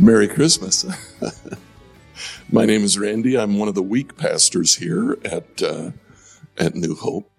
Merry 0.00 0.28
Christmas. 0.28 0.86
My 2.50 2.64
name 2.64 2.84
is 2.84 2.98
Randy. 2.98 3.36
I'm 3.36 3.58
one 3.58 3.68
of 3.68 3.74
the 3.74 3.82
week 3.82 4.16
pastors 4.16 4.76
here 4.76 5.18
at, 5.26 5.62
uh, 5.62 5.90
at 6.56 6.74
New 6.74 6.94
Hope. 6.94 7.30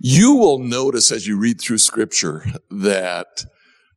You 0.00 0.34
will 0.34 0.58
notice 0.58 1.12
as 1.12 1.28
you 1.28 1.38
read 1.38 1.60
through 1.60 1.78
scripture 1.78 2.44
that 2.70 3.44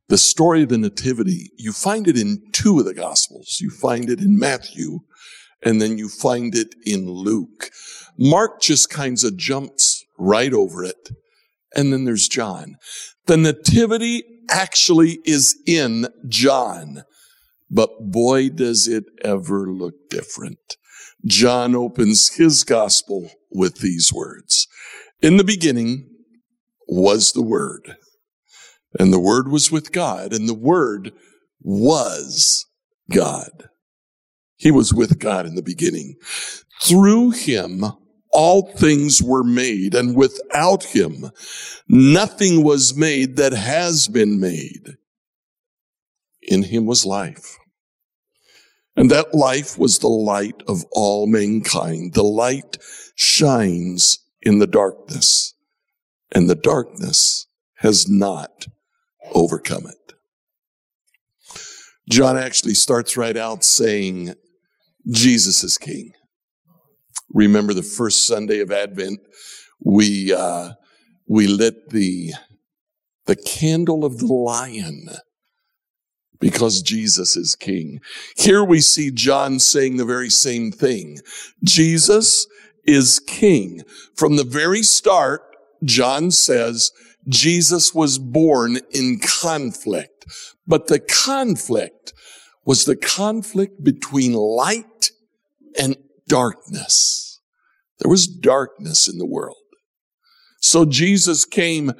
the 0.08 0.18
story 0.18 0.62
of 0.62 0.68
the 0.68 0.78
nativity, 0.78 1.50
you 1.56 1.72
find 1.72 2.06
it 2.06 2.16
in 2.16 2.44
two 2.52 2.78
of 2.78 2.84
the 2.84 2.94
gospels. 2.94 3.58
You 3.60 3.70
find 3.70 4.08
it 4.08 4.20
in 4.20 4.38
Matthew 4.38 5.00
and 5.60 5.82
then 5.82 5.98
you 5.98 6.08
find 6.08 6.54
it 6.54 6.76
in 6.86 7.10
Luke. 7.10 7.70
Mark 8.16 8.60
just 8.60 8.88
kinds 8.88 9.24
of 9.24 9.36
jumps 9.36 10.04
right 10.16 10.52
over 10.52 10.84
it. 10.84 11.10
And 11.74 11.92
then 11.92 12.04
there's 12.04 12.28
John. 12.28 12.76
The 13.26 13.36
nativity 13.36 14.22
actually 14.48 15.18
is 15.24 15.60
in 15.66 16.06
John. 16.28 17.02
But 17.70 18.10
boy, 18.10 18.48
does 18.50 18.88
it 18.88 19.04
ever 19.22 19.70
look 19.70 20.08
different. 20.10 20.76
John 21.26 21.74
opens 21.74 22.36
his 22.36 22.64
gospel 22.64 23.30
with 23.50 23.78
these 23.78 24.12
words. 24.12 24.68
In 25.20 25.36
the 25.36 25.44
beginning 25.44 26.08
was 26.86 27.32
the 27.32 27.42
Word, 27.42 27.96
and 28.98 29.12
the 29.12 29.20
Word 29.20 29.48
was 29.48 29.70
with 29.70 29.92
God, 29.92 30.32
and 30.32 30.48
the 30.48 30.54
Word 30.54 31.12
was 31.60 32.66
God. 33.10 33.68
He 34.56 34.70
was 34.70 34.94
with 34.94 35.18
God 35.18 35.46
in 35.46 35.54
the 35.54 35.62
beginning. 35.62 36.16
Through 36.82 37.30
him, 37.30 37.84
all 38.30 38.62
things 38.72 39.22
were 39.22 39.44
made, 39.44 39.94
and 39.94 40.16
without 40.16 40.84
him, 40.84 41.30
nothing 41.88 42.62
was 42.62 42.96
made 42.96 43.36
that 43.36 43.52
has 43.52 44.08
been 44.08 44.40
made. 44.40 44.96
In 46.48 46.62
him 46.62 46.86
was 46.86 47.04
life. 47.04 47.58
And 48.96 49.10
that 49.10 49.34
life 49.34 49.78
was 49.78 49.98
the 49.98 50.08
light 50.08 50.62
of 50.66 50.82
all 50.90 51.26
mankind. 51.26 52.14
The 52.14 52.24
light 52.24 52.78
shines 53.14 54.18
in 54.42 54.58
the 54.58 54.66
darkness, 54.66 55.54
and 56.34 56.48
the 56.48 56.54
darkness 56.56 57.46
has 57.76 58.08
not 58.08 58.66
overcome 59.32 59.86
it. 59.86 60.14
John 62.10 62.38
actually 62.38 62.74
starts 62.74 63.16
right 63.16 63.36
out 63.36 63.62
saying, 63.62 64.34
Jesus 65.10 65.62
is 65.62 65.76
king. 65.76 66.12
Remember 67.32 67.74
the 67.74 67.82
first 67.82 68.26
Sunday 68.26 68.60
of 68.60 68.72
Advent, 68.72 69.20
we, 69.80 70.32
uh, 70.32 70.70
we 71.28 71.46
lit 71.46 71.90
the, 71.90 72.32
the 73.26 73.36
candle 73.36 74.04
of 74.04 74.18
the 74.18 74.26
lion 74.26 75.10
because 76.40 76.82
Jesus 76.82 77.36
is 77.36 77.54
king. 77.54 78.00
Here 78.36 78.62
we 78.62 78.80
see 78.80 79.10
John 79.10 79.58
saying 79.58 79.96
the 79.96 80.04
very 80.04 80.30
same 80.30 80.70
thing. 80.70 81.18
Jesus 81.64 82.46
is 82.86 83.18
king. 83.18 83.82
From 84.14 84.36
the 84.36 84.44
very 84.44 84.82
start, 84.82 85.42
John 85.84 86.30
says 86.30 86.92
Jesus 87.28 87.94
was 87.94 88.18
born 88.18 88.78
in 88.90 89.20
conflict, 89.20 90.24
but 90.66 90.86
the 90.86 91.00
conflict 91.00 92.12
was 92.64 92.84
the 92.84 92.96
conflict 92.96 93.82
between 93.82 94.32
light 94.32 95.10
and 95.78 95.96
darkness. 96.26 97.40
There 97.98 98.10
was 98.10 98.26
darkness 98.26 99.08
in 99.08 99.18
the 99.18 99.26
world. 99.26 99.56
So 100.60 100.84
Jesus 100.84 101.44
came 101.44 101.92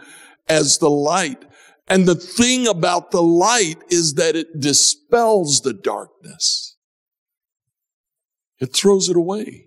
as 0.49 0.79
the 0.79 0.91
light 0.91 1.45
and 1.89 2.07
the 2.07 2.15
thing 2.15 2.67
about 2.67 3.11
the 3.11 3.23
light 3.23 3.83
is 3.91 4.15
that 4.15 4.37
it 4.37 4.61
dispels 4.61 5.63
the 5.63 5.73
darkness. 5.73 6.77
It 8.61 8.75
throws 8.75 9.09
it 9.09 9.17
away. 9.17 9.67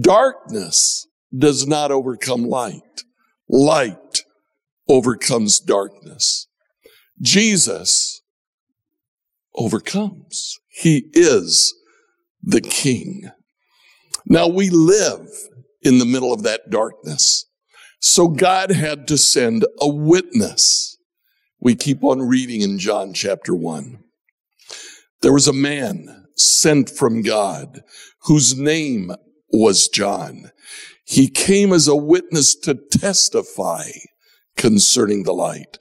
Darkness 0.00 1.06
does 1.36 1.66
not 1.66 1.90
overcome 1.90 2.44
light. 2.44 3.04
Light 3.48 4.24
overcomes 4.88 5.60
darkness. 5.60 6.46
Jesus 7.20 8.22
overcomes. 9.54 10.58
He 10.68 11.10
is 11.12 11.74
the 12.42 12.60
King. 12.60 13.30
Now 14.26 14.46
we 14.46 14.70
live 14.70 15.28
in 15.82 15.98
the 15.98 16.04
middle 16.04 16.32
of 16.32 16.42
that 16.44 16.70
darkness. 16.70 17.46
So 18.00 18.28
God 18.28 18.70
had 18.70 19.06
to 19.08 19.18
send 19.18 19.66
a 19.80 19.88
witness. 19.88 20.96
We 21.62 21.74
keep 21.74 22.02
on 22.02 22.22
reading 22.22 22.62
in 22.62 22.78
John 22.78 23.12
chapter 23.12 23.54
1. 23.54 23.98
There 25.20 25.32
was 25.32 25.46
a 25.46 25.52
man 25.52 26.24
sent 26.34 26.88
from 26.88 27.20
God 27.20 27.82
whose 28.22 28.58
name 28.58 29.12
was 29.52 29.88
John. 29.88 30.52
He 31.04 31.28
came 31.28 31.74
as 31.74 31.86
a 31.86 31.94
witness 31.94 32.54
to 32.60 32.74
testify 32.74 33.90
concerning 34.56 35.24
the 35.24 35.34
light, 35.34 35.76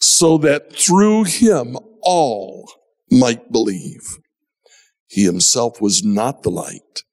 so 0.00 0.36
that 0.38 0.74
through 0.74 1.24
him 1.24 1.78
all 2.02 2.70
might 3.10 3.50
believe. 3.50 4.18
He 5.06 5.24
himself 5.24 5.80
was 5.80 6.04
not 6.04 6.42
the 6.42 6.50
light. 6.50 7.04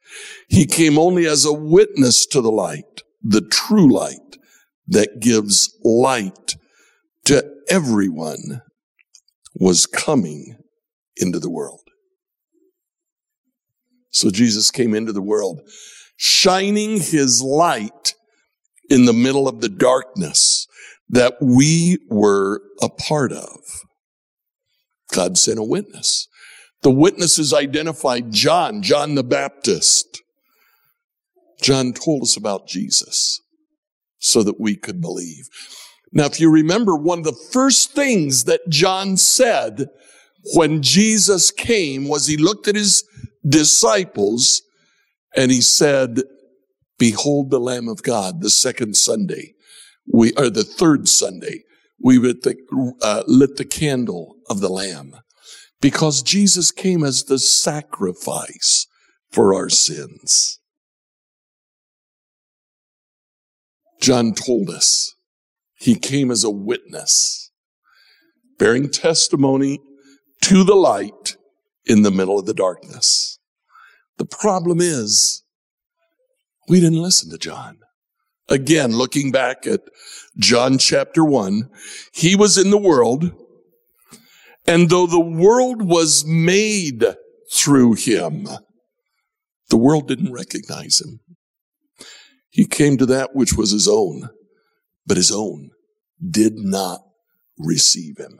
He 0.50 0.66
came 0.66 0.98
only 0.98 1.26
as 1.26 1.46
a 1.46 1.54
witness 1.54 2.26
to 2.28 2.42
the 2.42 2.52
light, 2.52 3.02
the 3.22 3.42
true 3.42 3.90
light 3.90 4.38
that 4.88 5.22
gives 5.22 5.74
light 5.84 6.56
to 7.26 7.59
everyone 7.70 8.62
was 9.56 9.86
coming 9.86 10.58
into 11.18 11.40
the 11.40 11.50
world. 11.50 11.82
So 14.12 14.30
Jesus 14.30 14.72
came 14.72 14.94
into 14.96 15.14
the 15.14 15.22
world, 15.22 15.62
shining 16.18 17.00
his 17.00 17.42
light 17.42 18.16
in 18.90 19.06
the 19.06 19.14
middle 19.14 19.48
of 19.48 19.62
the 19.62 19.70
darkness 19.70 20.68
that 21.10 21.36
we 21.42 22.00
were 22.10 22.62
a 22.82 22.90
part 22.90 23.32
of. 23.32 23.60
God 25.14 25.38
sent 25.38 25.60
a 25.60 25.64
witness. 25.64 26.28
The 26.82 26.92
witnesses 26.92 27.54
identified 27.54 28.32
John, 28.32 28.82
John 28.82 29.16
the 29.16 29.24
Baptist. 29.24 30.22
John 31.62 31.94
told 31.94 32.24
us 32.24 32.38
about 32.38 32.68
Jesus 32.68 33.42
so 34.20 34.44
that 34.44 34.60
we 34.60 34.76
could 34.76 35.02
believe. 35.02 35.50
Now, 36.12 36.26
if 36.26 36.40
you 36.40 36.50
remember, 36.50 36.96
one 36.96 37.20
of 37.20 37.26
the 37.26 37.48
first 37.52 37.94
things 37.94 38.46
that 38.46 38.62
John 38.70 39.18
said 39.18 39.88
when 40.54 40.82
Jesus 40.82 41.52
came 41.52 42.08
was 42.08 42.28
he 42.28 42.38
looked 42.38 42.68
at 42.68 42.76
his 42.76 43.04
disciples 43.48 44.62
and 45.36 45.52
he 45.52 45.62
said, 45.62 46.22
Behold 46.98 47.50
the 47.50 47.60
Lamb 47.60 47.88
of 47.88 48.04
God, 48.04 48.42
the 48.42 48.50
second 48.50 48.98
Sunday, 48.98 49.54
we, 50.12 50.34
or 50.34 50.50
the 50.50 50.64
third 50.64 51.08
Sunday, 51.08 51.64
we 52.02 52.18
lit 52.18 52.44
the, 52.44 52.56
uh, 53.02 53.24
lit 53.28 53.58
the 53.58 53.66
candle 53.66 54.36
of 54.50 54.60
the 54.60 54.70
Lamb 54.70 55.16
because 55.82 56.22
Jesus 56.24 56.72
came 56.72 57.04
as 57.04 57.26
the 57.26 57.40
sacrifice 57.40 58.88
for 59.32 59.54
our 59.54 59.70
sins. 59.70 60.60
John 64.02 64.34
told 64.34 64.70
us 64.70 65.14
he 65.80 65.96
came 65.96 66.30
as 66.30 66.44
a 66.44 66.50
witness, 66.50 67.52
bearing 68.58 68.90
testimony 68.90 69.80
to 70.42 70.64
the 70.64 70.76
light 70.76 71.38
in 71.86 72.02
the 72.02 72.12
middle 72.12 72.38
of 72.38 72.46
the 72.46 72.54
darkness. 72.54 73.40
The 74.18 74.26
problem 74.26 74.80
is, 74.82 75.44
we 76.68 76.80
didn't 76.80 77.02
listen 77.02 77.32
to 77.32 77.38
John. 77.38 77.80
Again, 78.50 78.92
looking 78.92 79.32
back 79.32 79.66
at 79.66 79.82
John 80.38 80.78
chapter 80.78 81.24
1, 81.24 81.70
he 82.14 82.36
was 82.36 82.58
in 82.58 82.72
the 82.72 82.78
world, 82.78 83.32
and 84.68 84.90
though 84.90 85.08
the 85.08 85.20
world 85.20 85.82
was 85.82 86.26
made 86.26 87.06
through 87.54 87.94
him, 87.94 88.48
the 89.70 89.78
world 89.78 90.08
didn't 90.08 90.34
recognize 90.34 91.00
him. 91.00 91.20
He 92.50 92.66
came 92.66 92.98
to 92.98 93.06
that 93.06 93.36
which 93.36 93.54
was 93.54 93.72
his 93.72 93.88
own, 93.88 94.30
but 95.06 95.18
his 95.18 95.32
own 95.32 95.72
did 96.30 96.58
not 96.58 97.02
receive 97.58 98.18
him. 98.18 98.40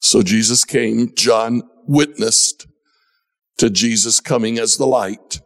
So 0.00 0.22
Jesus 0.22 0.64
came, 0.64 1.12
John 1.14 1.62
witnessed 1.86 2.66
to 3.58 3.70
Jesus 3.70 4.20
coming 4.20 4.58
as 4.58 4.76
the 4.76 4.86
light. 4.86 5.40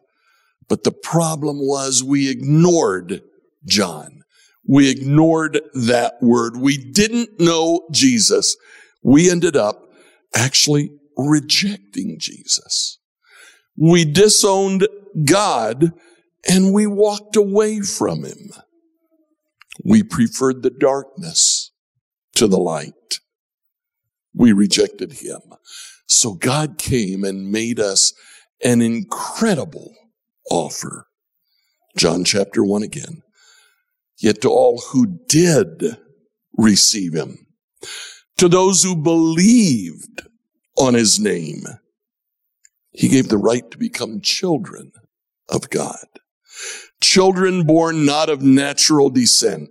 But 0.68 0.84
the 0.84 0.92
problem 0.92 1.58
was 1.58 2.04
we 2.04 2.30
ignored 2.30 3.22
John. 3.64 4.22
We 4.66 4.90
ignored 4.90 5.60
that 5.74 6.14
word. 6.20 6.56
We 6.56 6.76
didn't 6.76 7.40
know 7.40 7.88
Jesus. 7.90 8.56
We 9.02 9.30
ended 9.30 9.56
up 9.56 9.88
actually 10.34 10.90
rejecting 11.16 12.16
Jesus. 12.18 12.98
We 13.76 14.04
disowned 14.04 14.86
God 15.24 15.92
and 16.48 16.72
we 16.72 16.86
walked 16.86 17.36
away 17.36 17.80
from 17.80 18.24
him. 18.24 18.52
We 19.84 20.02
preferred 20.02 20.62
the 20.62 20.70
darkness 20.70 21.72
to 22.36 22.46
the 22.46 22.58
light. 22.58 23.20
We 24.34 24.52
rejected 24.52 25.12
him. 25.14 25.40
So 26.06 26.34
God 26.34 26.78
came 26.78 27.24
and 27.24 27.50
made 27.50 27.80
us 27.80 28.12
an 28.64 28.82
incredible 28.82 29.94
offer. 30.50 31.06
John 31.96 32.24
chapter 32.24 32.62
1 32.62 32.82
again. 32.82 33.22
Yet 34.18 34.42
to 34.42 34.50
all 34.50 34.82
who 34.90 35.18
did 35.28 35.96
receive 36.56 37.14
him, 37.14 37.46
to 38.36 38.48
those 38.48 38.82
who 38.82 38.96
believed 38.96 40.22
on 40.76 40.94
his 40.94 41.18
name, 41.18 41.62
he 42.92 43.08
gave 43.08 43.28
the 43.28 43.38
right 43.38 43.70
to 43.70 43.78
become 43.78 44.20
children 44.20 44.92
of 45.48 45.70
God. 45.70 46.06
Children 47.00 47.64
born 47.64 48.04
not 48.04 48.28
of 48.28 48.42
natural 48.42 49.10
descent, 49.10 49.70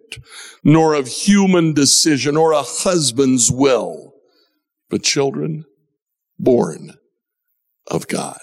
nor 0.64 0.94
of 0.94 1.08
human 1.08 1.74
decision 1.74 2.36
or 2.36 2.52
a 2.52 2.64
husband's 2.64 3.52
will, 3.52 4.14
but 4.90 5.04
children 5.04 5.66
born 6.40 6.94
of 7.88 8.08
God. 8.08 8.40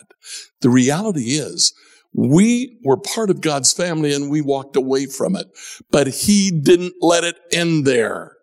The 0.61 0.71
reality 0.71 1.33
is 1.33 1.73
we 2.13 2.79
were 2.83 2.97
part 2.97 3.31
of 3.31 3.41
God's 3.41 3.73
family 3.73 4.15
and 4.15 4.31
we 4.31 4.41
walked 4.41 4.77
away 4.77 5.07
from 5.07 5.37
it, 5.37 5.47
but 5.91 6.07
he 6.07 6.51
didn't 6.51 6.95
let 7.01 7.25
it 7.25 7.37
end 7.53 7.85
there. 7.85 8.37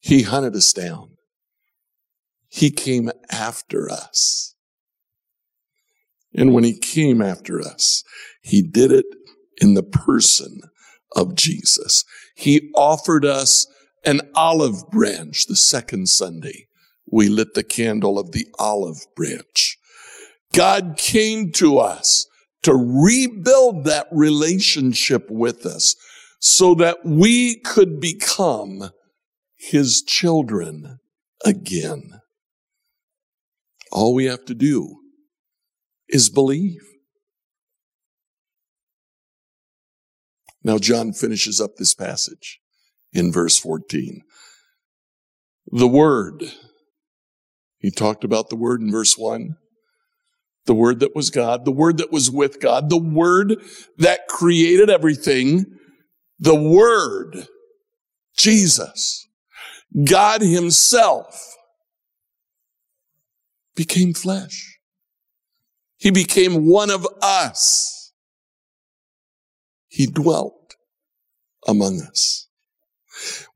He 0.00 0.22
hunted 0.22 0.56
us 0.56 0.72
down. 0.72 1.10
He 2.48 2.70
came 2.70 3.10
after 3.30 3.90
us. 3.90 4.54
And 6.34 6.52
when 6.52 6.64
he 6.64 6.78
came 6.78 7.22
after 7.22 7.60
us, 7.60 8.04
he 8.46 8.62
did 8.62 8.92
it 8.92 9.06
in 9.60 9.74
the 9.74 9.82
person 9.82 10.60
of 11.16 11.34
Jesus. 11.34 12.04
He 12.36 12.70
offered 12.76 13.24
us 13.24 13.66
an 14.04 14.20
olive 14.34 14.88
branch 14.90 15.46
the 15.46 15.56
second 15.56 16.08
Sunday. 16.08 16.68
We 17.10 17.28
lit 17.28 17.54
the 17.54 17.64
candle 17.64 18.18
of 18.18 18.30
the 18.32 18.46
olive 18.58 19.04
branch. 19.16 19.78
God 20.54 20.94
came 20.96 21.50
to 21.52 21.78
us 21.78 22.26
to 22.62 22.74
rebuild 22.74 23.84
that 23.84 24.06
relationship 24.12 25.28
with 25.28 25.66
us 25.66 25.96
so 26.38 26.74
that 26.76 26.98
we 27.04 27.56
could 27.56 28.00
become 28.00 28.90
his 29.56 30.02
children 30.02 30.98
again. 31.44 32.20
All 33.90 34.14
we 34.14 34.26
have 34.26 34.44
to 34.44 34.54
do 34.54 35.00
is 36.08 36.30
believe. 36.30 36.95
Now, 40.66 40.78
John 40.78 41.12
finishes 41.12 41.60
up 41.60 41.76
this 41.76 41.94
passage 41.94 42.58
in 43.12 43.30
verse 43.30 43.56
14. 43.56 44.22
The 45.70 45.86
Word. 45.86 46.42
He 47.78 47.92
talked 47.92 48.24
about 48.24 48.48
the 48.48 48.56
Word 48.56 48.80
in 48.80 48.90
verse 48.90 49.16
1. 49.16 49.54
The 50.64 50.74
Word 50.74 50.98
that 50.98 51.14
was 51.14 51.30
God, 51.30 51.66
the 51.66 51.70
Word 51.70 51.98
that 51.98 52.10
was 52.10 52.32
with 52.32 52.58
God, 52.58 52.90
the 52.90 52.98
Word 52.98 53.54
that 53.98 54.26
created 54.26 54.90
everything, 54.90 55.66
the 56.40 56.60
Word, 56.60 57.46
Jesus, 58.36 59.28
God 60.04 60.40
Himself, 60.40 61.54
became 63.76 64.14
flesh. 64.14 64.80
He 65.96 66.10
became 66.10 66.66
one 66.66 66.90
of 66.90 67.06
us. 67.22 67.95
He 69.96 70.04
dwelt 70.04 70.76
among 71.66 72.02
us. 72.02 72.48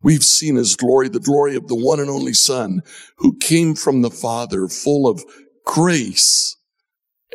We've 0.02 0.25
seen 0.25 0.56
his 0.56 0.75
glory, 0.75 1.10
the 1.10 1.20
glory 1.20 1.54
of 1.54 1.69
the 1.69 1.76
one 1.76 2.00
and 2.00 2.08
only 2.08 2.32
son 2.32 2.81
who 3.19 3.37
came 3.37 3.75
from 3.75 4.00
the 4.00 4.10
father 4.10 4.66
full 4.66 5.06
of 5.06 5.22
grace 5.66 6.56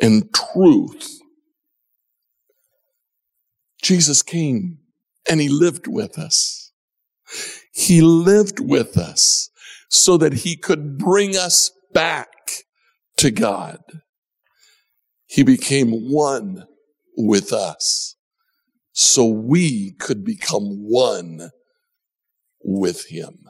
and 0.02 0.28
truth. 0.34 1.20
Jesus 3.80 4.22
came 4.22 4.78
and 5.30 5.40
he 5.40 5.48
lived 5.48 5.86
with 5.86 6.18
us. 6.18 6.72
He 7.72 8.00
lived 8.00 8.58
with 8.58 8.98
us 8.98 9.50
so 9.88 10.16
that 10.16 10.32
he 10.32 10.56
could 10.56 10.98
bring 10.98 11.36
us 11.36 11.70
back 11.92 12.64
to 13.18 13.30
God. 13.30 13.78
He 15.26 15.44
became 15.44 15.92
one 16.12 16.64
with 17.16 17.52
us 17.52 18.15
so 18.98 19.26
we 19.26 19.92
could 19.92 20.24
become 20.24 20.88
one 20.88 21.50
with 22.64 23.08
him. 23.10 23.44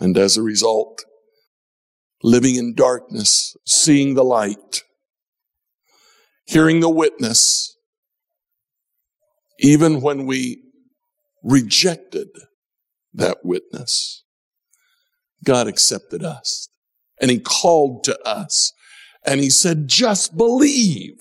And 0.00 0.16
as 0.16 0.38
a 0.38 0.42
result, 0.42 1.04
living 2.22 2.56
in 2.56 2.74
darkness, 2.74 3.54
seeing 3.66 4.14
the 4.14 4.24
light, 4.24 4.84
hearing 6.46 6.80
the 6.80 6.88
witness, 6.88 7.76
even 9.58 10.00
when 10.00 10.24
we 10.24 10.62
rejected 11.44 12.28
that 13.12 13.44
witness, 13.44 14.24
God 15.44 15.68
accepted 15.68 16.24
us 16.24 16.70
and 17.20 17.30
he 17.30 17.38
called 17.38 18.02
to 18.04 18.18
us 18.26 18.72
and 19.26 19.42
he 19.42 19.50
said, 19.50 19.88
just 19.88 20.38
believe. 20.38 21.20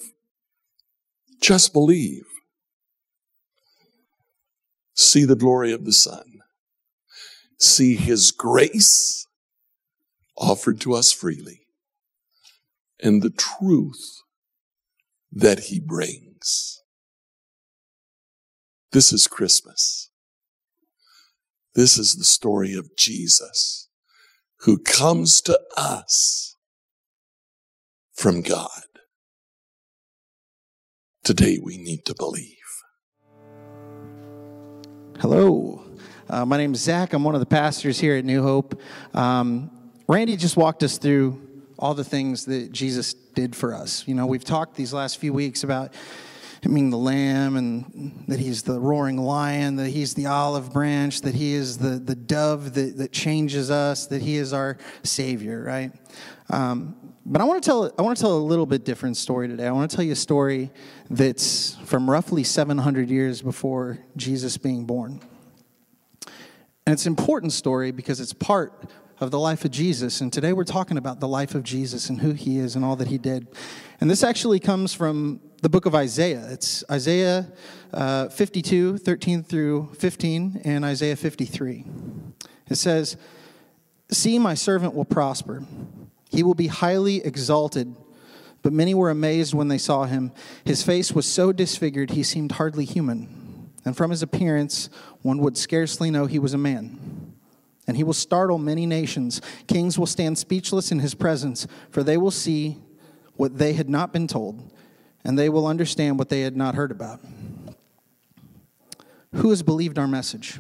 Just 1.42 1.74
believe. 1.74 2.24
See 4.94 5.26
the 5.26 5.36
glory 5.36 5.72
of 5.72 5.86
the 5.86 5.94
Son. 5.94 6.42
See 7.60 7.96
his 7.96 8.32
grace 8.32 9.26
offered 10.38 10.82
to 10.82 10.94
us 10.94 11.12
freely 11.12 11.68
and 13.02 13.22
the 13.22 13.30
truth 13.30 14.22
that 15.32 15.60
he 15.66 15.80
brings. 15.80 16.82
This 18.92 19.14
is 19.14 19.28
Christmas. 19.28 20.10
This 21.74 21.98
is 21.98 22.16
the 22.16 22.26
story 22.26 22.74
of 22.74 22.96
Jesus 22.98 23.88
who 24.62 24.78
comes 24.78 25.42
to 25.42 25.60
us 25.78 26.58
from 28.14 28.42
God. 28.42 28.84
Today 31.24 31.60
we 31.64 31.78
need 31.78 32.06
to 32.06 32.16
believe. 32.16 32.61
Hello. 35.22 35.84
Uh, 36.28 36.48
my 36.48 36.58
name 36.58 36.74
is 36.74 36.82
Zach. 36.82 37.14
I'm 37.14 37.24
one 37.24 37.36
of 37.36 37.42
the 37.42 37.46
pastors 37.46 38.00
here 38.00 38.16
at 38.16 38.26
New 38.26 38.42
Hope. 38.42 38.82
Um, 39.14 39.70
Randy 40.08 40.36
just 40.36 40.58
walked 40.58 40.82
us 40.82 40.98
through 40.98 41.40
all 41.78 41.94
the 41.94 42.04
things 42.04 42.46
that 42.46 42.72
Jesus 42.72 43.14
did 43.14 43.56
for 43.56 43.76
us. 43.76 44.04
You 44.08 44.16
know, 44.16 44.26
we've 44.26 44.44
talked 44.44 44.76
these 44.76 44.94
last 44.94 45.20
few 45.20 45.32
weeks 45.32 45.64
about 45.64 45.94
him 46.64 46.74
being 46.74 46.90
the 46.90 46.98
lamb 46.98 47.56
and 47.56 48.26
that 48.30 48.40
he's 48.40 48.64
the 48.64 48.80
roaring 48.80 49.18
lion, 49.18 49.76
that 49.76 49.90
he's 49.90 50.16
the 50.16 50.26
olive 50.26 50.74
branch, 50.74 51.22
that 51.22 51.36
he 51.36 51.54
is 51.54 51.78
the, 51.78 52.00
the 52.00 52.16
dove 52.16 52.74
that, 52.74 52.98
that 52.98 53.12
changes 53.12 53.70
us, 53.70 54.08
that 54.08 54.24
he 54.24 54.38
is 54.38 54.54
our 54.54 54.80
savior, 55.04 55.64
right? 55.64 55.92
Um, 56.50 56.96
but 57.26 57.42
I 57.42 57.46
want 57.46 57.64
to 57.64 57.68
tell 57.68 57.94
I 57.98 58.02
want 58.02 58.18
to 58.18 58.22
tell 58.22 58.36
a 58.36 58.40
little 58.40 58.66
bit 58.66 58.84
different 58.84 59.18
story 59.18 59.48
today. 59.48 59.68
I 59.68 59.72
want 59.72 59.90
to 59.90 59.96
tell 59.96 60.06
you 60.06 60.14
a 60.14 60.16
story 60.16 60.72
that's 61.10 61.76
from 61.86 62.10
roughly 62.10 62.44
700 62.44 63.10
years 63.10 63.42
before 63.42 64.00
Jesus 64.18 64.58
being 64.58 64.86
born. 64.86 65.22
And 66.86 66.94
it's 66.94 67.06
an 67.06 67.12
important 67.12 67.54
story 67.54 67.92
because 67.92 68.20
it's 68.20 68.34
part 68.34 68.90
of 69.20 69.30
the 69.30 69.38
life 69.38 69.66
of 69.66 69.72
Jesus. 69.72 70.20
And 70.20 70.34
today 70.34 70.52
we're 70.52 70.64
talking 70.64 70.98
about 70.98 71.20
the 71.20 71.28
life 71.28 71.54
of 71.54 71.64
Jesus 71.64 72.10
and 72.10 72.20
who 72.20 72.32
he 72.32 72.58
is 72.58 72.76
and 72.76 72.84
all 72.84 72.96
that 72.96 73.08
he 73.08 73.20
did. 73.20 73.48
And 74.00 74.10
this 74.10 74.24
actually 74.24 74.60
comes 74.60 74.96
from 74.96 75.42
the 75.62 75.70
book 75.70 75.86
of 75.86 75.94
Isaiah. 75.94 76.48
It's 76.50 76.84
Isaiah 76.90 77.52
uh, 77.94 78.30
52, 78.30 78.98
13 78.98 79.44
through 79.44 79.92
15, 79.94 80.62
and 80.64 80.84
Isaiah 80.84 81.16
53. 81.16 81.86
It 82.68 82.76
says, 82.76 83.16
See, 84.10 84.40
my 84.40 84.56
servant 84.56 84.96
will 84.96 85.06
prosper. 85.06 85.64
He 86.32 86.42
will 86.42 86.56
be 86.56 86.68
highly 86.68 87.18
exalted. 87.24 87.96
But 88.64 88.74
many 88.74 88.94
were 88.94 89.10
amazed 89.10 89.54
when 89.54 89.68
they 89.68 89.78
saw 89.78 90.06
him. 90.06 90.32
His 90.64 90.82
face 90.84 91.12
was 91.14 91.26
so 91.26 91.52
disfigured, 91.52 92.12
he 92.12 92.24
seemed 92.24 92.54
hardly 92.54 92.86
human. 92.86 93.70
And 93.84 93.98
from 93.98 94.12
his 94.12 94.22
appearance, 94.22 94.90
one 95.24 95.40
would 95.40 95.58
scarcely 95.58 96.12
know 96.12 96.28
he 96.28 96.40
was 96.40 96.54
a 96.54 96.60
man. 96.60 97.34
and 97.88 97.98
he 97.98 98.04
will 98.04 98.14
startle 98.14 98.58
many 98.58 98.86
nations. 98.86 99.42
Kings 99.68 99.98
will 99.98 100.06
stand 100.06 100.38
speechless 100.38 100.92
in 100.92 101.00
his 101.00 101.14
presence, 101.14 101.68
for 101.90 102.04
they 102.04 102.18
will 102.18 102.32
see 102.32 102.78
what 103.36 103.58
they 103.58 103.74
had 103.74 103.90
not 103.90 104.14
been 104.14 104.28
told, 104.28 104.72
and 105.26 105.38
they 105.38 105.50
will 105.50 105.68
understand 105.68 106.18
what 106.18 106.30
they 106.30 106.42
had 106.42 106.56
not 106.56 106.76
heard 106.76 106.92
about. 106.92 107.20
Who 109.36 109.50
has 109.50 109.64
believed 109.64 109.98
our 109.98 110.08
message? 110.08 110.60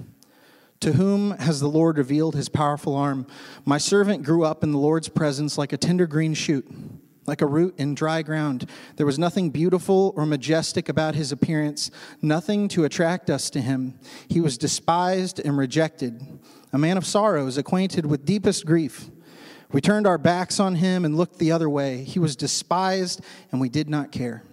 To 0.81 0.93
whom 0.93 1.31
has 1.37 1.59
the 1.59 1.67
Lord 1.67 1.99
revealed 1.99 2.35
his 2.35 2.49
powerful 2.49 2.95
arm? 2.95 3.27
My 3.65 3.77
servant 3.77 4.23
grew 4.23 4.43
up 4.43 4.63
in 4.63 4.71
the 4.71 4.79
Lord's 4.79 5.09
presence 5.09 5.55
like 5.55 5.73
a 5.73 5.77
tender 5.77 6.07
green 6.07 6.33
shoot, 6.33 6.67
like 7.27 7.41
a 7.41 7.45
root 7.45 7.75
in 7.77 7.93
dry 7.93 8.23
ground. 8.23 8.67
There 8.95 9.05
was 9.05 9.19
nothing 9.19 9.51
beautiful 9.51 10.11
or 10.17 10.25
majestic 10.25 10.89
about 10.89 11.13
his 11.13 11.31
appearance, 11.31 11.91
nothing 12.19 12.67
to 12.69 12.83
attract 12.83 13.29
us 13.29 13.51
to 13.51 13.61
him. 13.61 13.99
He 14.27 14.41
was 14.41 14.57
despised 14.57 15.39
and 15.39 15.55
rejected, 15.55 16.39
a 16.73 16.79
man 16.79 16.97
of 16.97 17.05
sorrows, 17.05 17.59
acquainted 17.59 18.07
with 18.07 18.25
deepest 18.25 18.65
grief. 18.65 19.11
We 19.71 19.81
turned 19.81 20.07
our 20.07 20.17
backs 20.17 20.59
on 20.59 20.73
him 20.73 21.05
and 21.05 21.15
looked 21.15 21.37
the 21.37 21.51
other 21.51 21.69
way. 21.69 22.03
He 22.03 22.17
was 22.17 22.35
despised, 22.35 23.21
and 23.51 23.61
we 23.61 23.69
did 23.69 23.87
not 23.87 24.11
care. 24.11 24.43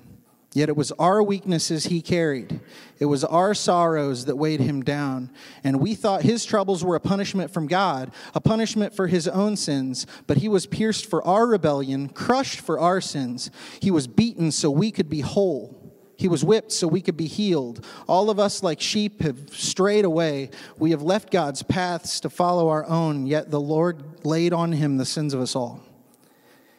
Yet 0.54 0.70
it 0.70 0.76
was 0.76 0.92
our 0.92 1.22
weaknesses 1.22 1.84
he 1.84 2.00
carried. 2.00 2.60
It 2.98 3.04
was 3.04 3.22
our 3.22 3.52
sorrows 3.52 4.24
that 4.24 4.36
weighed 4.36 4.60
him 4.60 4.82
down. 4.82 5.30
And 5.62 5.78
we 5.78 5.94
thought 5.94 6.22
his 6.22 6.44
troubles 6.44 6.82
were 6.82 6.96
a 6.96 7.00
punishment 7.00 7.52
from 7.52 7.66
God, 7.66 8.10
a 8.34 8.40
punishment 8.40 8.94
for 8.94 9.08
his 9.08 9.28
own 9.28 9.56
sins. 9.56 10.06
But 10.26 10.38
he 10.38 10.48
was 10.48 10.66
pierced 10.66 11.04
for 11.06 11.22
our 11.24 11.46
rebellion, 11.46 12.08
crushed 12.08 12.60
for 12.60 12.80
our 12.80 13.00
sins. 13.00 13.50
He 13.80 13.90
was 13.90 14.06
beaten 14.06 14.50
so 14.50 14.70
we 14.70 14.90
could 14.90 15.10
be 15.10 15.20
whole. 15.20 15.74
He 16.16 16.28
was 16.28 16.44
whipped 16.44 16.72
so 16.72 16.88
we 16.88 17.02
could 17.02 17.16
be 17.16 17.26
healed. 17.26 17.84
All 18.08 18.30
of 18.30 18.40
us, 18.40 18.62
like 18.62 18.80
sheep, 18.80 19.22
have 19.22 19.50
strayed 19.50 20.04
away. 20.04 20.50
We 20.78 20.90
have 20.90 21.02
left 21.02 21.30
God's 21.30 21.62
paths 21.62 22.20
to 22.20 22.30
follow 22.30 22.70
our 22.70 22.86
own, 22.86 23.26
yet 23.26 23.50
the 23.50 23.60
Lord 23.60 24.24
laid 24.24 24.52
on 24.52 24.72
him 24.72 24.96
the 24.96 25.04
sins 25.04 25.34
of 25.34 25.40
us 25.40 25.54
all. 25.54 25.80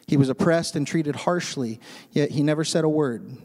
He 0.06 0.18
was 0.18 0.28
oppressed 0.28 0.76
and 0.76 0.86
treated 0.86 1.14
harshly, 1.14 1.80
yet 2.10 2.32
he 2.32 2.42
never 2.42 2.64
said 2.64 2.84
a 2.84 2.88
word. 2.88 3.38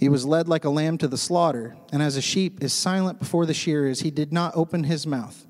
He 0.00 0.08
was 0.08 0.24
led 0.24 0.48
like 0.48 0.64
a 0.64 0.70
lamb 0.70 0.96
to 0.96 1.08
the 1.08 1.18
slaughter, 1.18 1.76
and 1.92 2.02
as 2.02 2.16
a 2.16 2.22
sheep 2.22 2.64
is 2.64 2.72
silent 2.72 3.18
before 3.18 3.44
the 3.44 3.52
shearers, 3.52 4.00
he 4.00 4.10
did 4.10 4.32
not 4.32 4.56
open 4.56 4.84
his 4.84 5.06
mouth. 5.06 5.46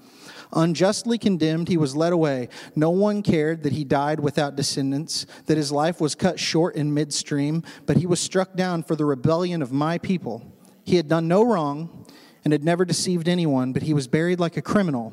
Unjustly 0.52 1.18
condemned, 1.18 1.68
he 1.68 1.76
was 1.76 1.94
led 1.94 2.12
away. 2.12 2.48
No 2.74 2.90
one 2.90 3.22
cared 3.22 3.62
that 3.62 3.74
he 3.74 3.84
died 3.84 4.18
without 4.18 4.56
descendants, 4.56 5.24
that 5.46 5.56
his 5.56 5.70
life 5.70 6.00
was 6.00 6.16
cut 6.16 6.40
short 6.40 6.74
in 6.74 6.92
midstream, 6.92 7.62
but 7.86 7.98
he 7.98 8.06
was 8.06 8.18
struck 8.18 8.56
down 8.56 8.82
for 8.82 8.96
the 8.96 9.04
rebellion 9.04 9.62
of 9.62 9.70
my 9.70 9.98
people. 9.98 10.52
He 10.82 10.96
had 10.96 11.06
done 11.06 11.28
no 11.28 11.44
wrong 11.44 12.04
and 12.44 12.50
had 12.50 12.64
never 12.64 12.84
deceived 12.84 13.28
anyone, 13.28 13.72
but 13.72 13.84
he 13.84 13.94
was 13.94 14.08
buried 14.08 14.40
like 14.40 14.56
a 14.56 14.62
criminal. 14.62 15.12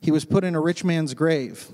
He 0.00 0.12
was 0.12 0.24
put 0.24 0.44
in 0.44 0.54
a 0.54 0.60
rich 0.60 0.84
man's 0.84 1.14
grave. 1.14 1.66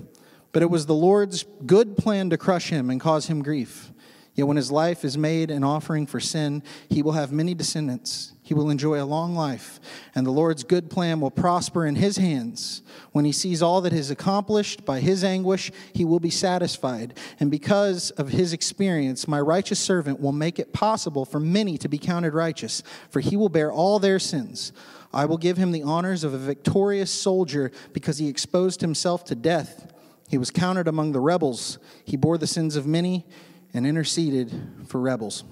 But 0.51 0.63
it 0.63 0.71
was 0.71 0.87
the 0.87 0.95
Lord's 0.95 1.45
good 1.67 1.97
plan 1.97 2.31
to 2.31 2.37
crush 2.37 2.71
him 2.71 2.89
and 2.89 2.99
cause 2.99 3.27
him 3.27 3.43
grief. 3.43 3.91
Yet 4.39 4.47
when 4.47 4.55
his 4.55 4.71
life 4.71 5.03
is 5.03 5.17
made 5.17 5.51
an 5.51 5.65
offering 5.65 6.05
for 6.05 6.21
sin, 6.21 6.63
he 6.89 7.03
will 7.03 7.11
have 7.11 7.29
many 7.29 7.53
descendants. 7.53 8.31
He 8.41 8.53
will 8.53 8.69
enjoy 8.69 9.03
a 9.03 9.03
long 9.03 9.35
life, 9.35 9.81
and 10.15 10.25
the 10.25 10.31
Lord's 10.31 10.63
good 10.63 10.89
plan 10.89 11.19
will 11.19 11.29
prosper 11.29 11.85
in 11.85 11.95
his 11.95 12.15
hands. 12.15 12.81
When 13.11 13.25
he 13.25 13.33
sees 13.33 13.61
all 13.61 13.81
that 13.81 13.91
is 13.91 14.09
accomplished 14.09 14.85
by 14.85 15.01
his 15.01 15.25
anguish, 15.25 15.73
he 15.93 16.05
will 16.05 16.21
be 16.21 16.29
satisfied. 16.29 17.17
And 17.41 17.51
because 17.51 18.11
of 18.11 18.29
his 18.29 18.53
experience, 18.53 19.27
my 19.27 19.41
righteous 19.41 19.77
servant 19.77 20.21
will 20.21 20.31
make 20.31 20.57
it 20.57 20.71
possible 20.71 21.25
for 21.25 21.41
many 21.41 21.77
to 21.77 21.89
be 21.89 21.97
counted 21.97 22.33
righteous, 22.33 22.81
for 23.09 23.19
he 23.19 23.35
will 23.35 23.49
bear 23.49 23.69
all 23.69 23.99
their 23.99 24.19
sins. 24.19 24.71
I 25.11 25.25
will 25.25 25.37
give 25.37 25.57
him 25.57 25.73
the 25.73 25.83
honors 25.83 26.23
of 26.23 26.33
a 26.33 26.37
victorious 26.37 27.11
soldier 27.11 27.73
because 27.91 28.19
he 28.19 28.29
exposed 28.29 28.79
himself 28.79 29.25
to 29.25 29.35
death. 29.35 29.91
He 30.29 30.37
was 30.37 30.49
counted 30.49 30.87
among 30.87 31.11
the 31.11 31.19
rebels. 31.19 31.77
He 32.05 32.15
bore 32.15 32.37
the 32.37 32.47
sins 32.47 32.77
of 32.77 32.87
many 32.87 33.25
and 33.73 33.85
interceded 33.85 34.51
for 34.87 34.99
rebels. 34.99 35.43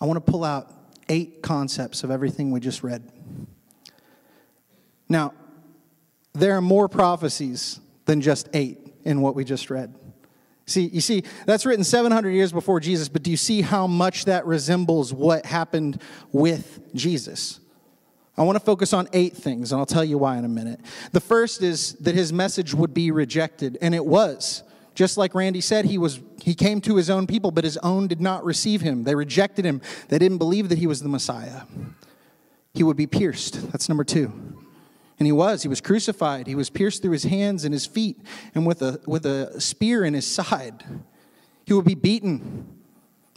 I 0.00 0.06
want 0.06 0.24
to 0.24 0.30
pull 0.32 0.44
out 0.44 0.70
eight 1.08 1.42
concepts 1.42 2.04
of 2.04 2.10
everything 2.10 2.50
we 2.50 2.60
just 2.60 2.82
read. 2.82 3.10
Now, 5.08 5.34
there 6.32 6.56
are 6.56 6.60
more 6.60 6.88
prophecies 6.88 7.80
than 8.06 8.20
just 8.20 8.48
eight 8.54 8.78
in 9.04 9.20
what 9.20 9.34
we 9.34 9.44
just 9.44 9.70
read. 9.70 9.94
See, 10.66 10.86
you 10.86 11.00
see, 11.00 11.24
that's 11.46 11.66
written 11.66 11.84
700 11.84 12.30
years 12.30 12.52
before 12.52 12.80
Jesus, 12.80 13.08
but 13.08 13.22
do 13.22 13.30
you 13.30 13.36
see 13.36 13.60
how 13.60 13.86
much 13.86 14.24
that 14.24 14.46
resembles 14.46 15.12
what 15.12 15.44
happened 15.44 16.00
with 16.32 16.80
Jesus? 16.94 17.60
I 18.36 18.42
want 18.42 18.56
to 18.56 18.64
focus 18.64 18.92
on 18.92 19.08
eight 19.12 19.36
things, 19.36 19.72
and 19.72 19.78
I'll 19.78 19.86
tell 19.86 20.04
you 20.04 20.18
why 20.18 20.38
in 20.38 20.44
a 20.44 20.48
minute. 20.48 20.80
The 21.12 21.20
first 21.20 21.62
is 21.62 21.94
that 21.96 22.14
his 22.14 22.32
message 22.32 22.74
would 22.74 22.94
be 22.94 23.10
rejected, 23.10 23.78
and 23.80 23.94
it 23.94 24.04
was. 24.04 24.62
Just 24.94 25.18
like 25.18 25.34
Randy 25.34 25.60
said, 25.60 25.86
he, 25.86 25.98
was, 25.98 26.20
he 26.40 26.54
came 26.54 26.80
to 26.82 26.96
his 26.96 27.10
own 27.10 27.26
people, 27.26 27.50
but 27.50 27.64
his 27.64 27.76
own 27.78 28.06
did 28.06 28.20
not 28.20 28.44
receive 28.44 28.80
him. 28.80 29.02
They 29.02 29.14
rejected 29.14 29.64
him. 29.64 29.82
They 30.08 30.18
didn't 30.18 30.38
believe 30.38 30.68
that 30.68 30.78
he 30.78 30.86
was 30.86 31.02
the 31.02 31.08
Messiah. 31.08 31.62
He 32.72 32.82
would 32.82 32.96
be 32.96 33.06
pierced. 33.06 33.70
That's 33.72 33.88
number 33.88 34.04
two. 34.04 34.32
And 35.18 35.26
he 35.26 35.32
was. 35.32 35.62
He 35.62 35.68
was 35.68 35.80
crucified. 35.80 36.46
He 36.46 36.54
was 36.54 36.70
pierced 36.70 37.02
through 37.02 37.12
his 37.12 37.24
hands 37.24 37.64
and 37.64 37.72
his 37.72 37.86
feet 37.86 38.18
and 38.54 38.66
with 38.66 38.82
a, 38.82 39.00
with 39.06 39.26
a 39.26 39.60
spear 39.60 40.04
in 40.04 40.14
his 40.14 40.26
side. 40.26 40.84
He 41.64 41.72
would 41.72 41.84
be 41.84 41.94
beaten. 41.94 42.66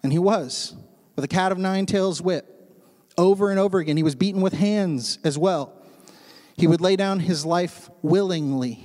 And 0.03 0.11
he 0.11 0.19
was. 0.19 0.75
With 1.15 1.25
a 1.25 1.27
cat 1.27 1.51
of 1.51 1.57
nine 1.57 1.85
tails 1.87 2.21
whip. 2.21 2.53
Over 3.17 3.49
and 3.49 3.59
over 3.59 3.79
again. 3.79 3.97
He 3.97 4.03
was 4.03 4.15
beaten 4.15 4.41
with 4.41 4.53
hands 4.53 5.17
as 5.23 5.37
well. 5.37 5.73
He 6.55 6.67
would 6.67 6.81
lay 6.81 6.95
down 6.95 7.19
his 7.19 7.45
life 7.45 7.89
willingly. 8.01 8.83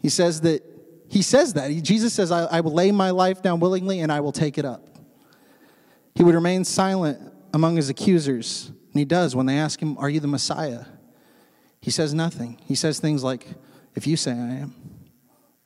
He 0.00 0.08
says 0.08 0.40
that 0.42 0.62
he 1.12 1.20
says 1.20 1.52
that. 1.52 1.70
He, 1.70 1.82
Jesus 1.82 2.14
says, 2.14 2.32
I, 2.32 2.44
I 2.44 2.60
will 2.62 2.72
lay 2.72 2.90
my 2.90 3.10
life 3.10 3.42
down 3.42 3.60
willingly 3.60 4.00
and 4.00 4.10
I 4.10 4.20
will 4.20 4.32
take 4.32 4.56
it 4.56 4.64
up. 4.64 4.88
He 6.14 6.24
would 6.24 6.34
remain 6.34 6.64
silent 6.64 7.20
among 7.52 7.76
his 7.76 7.90
accusers. 7.90 8.68
And 8.68 8.98
he 8.98 9.04
does 9.04 9.36
when 9.36 9.44
they 9.44 9.58
ask 9.58 9.78
him, 9.78 9.98
Are 9.98 10.08
you 10.08 10.20
the 10.20 10.26
Messiah? 10.26 10.86
He 11.82 11.90
says 11.90 12.14
nothing. 12.14 12.58
He 12.64 12.74
says 12.74 12.98
things 12.98 13.22
like, 13.22 13.46
If 13.94 14.06
you 14.06 14.16
say 14.16 14.30
I 14.30 14.54
am, 14.54 14.74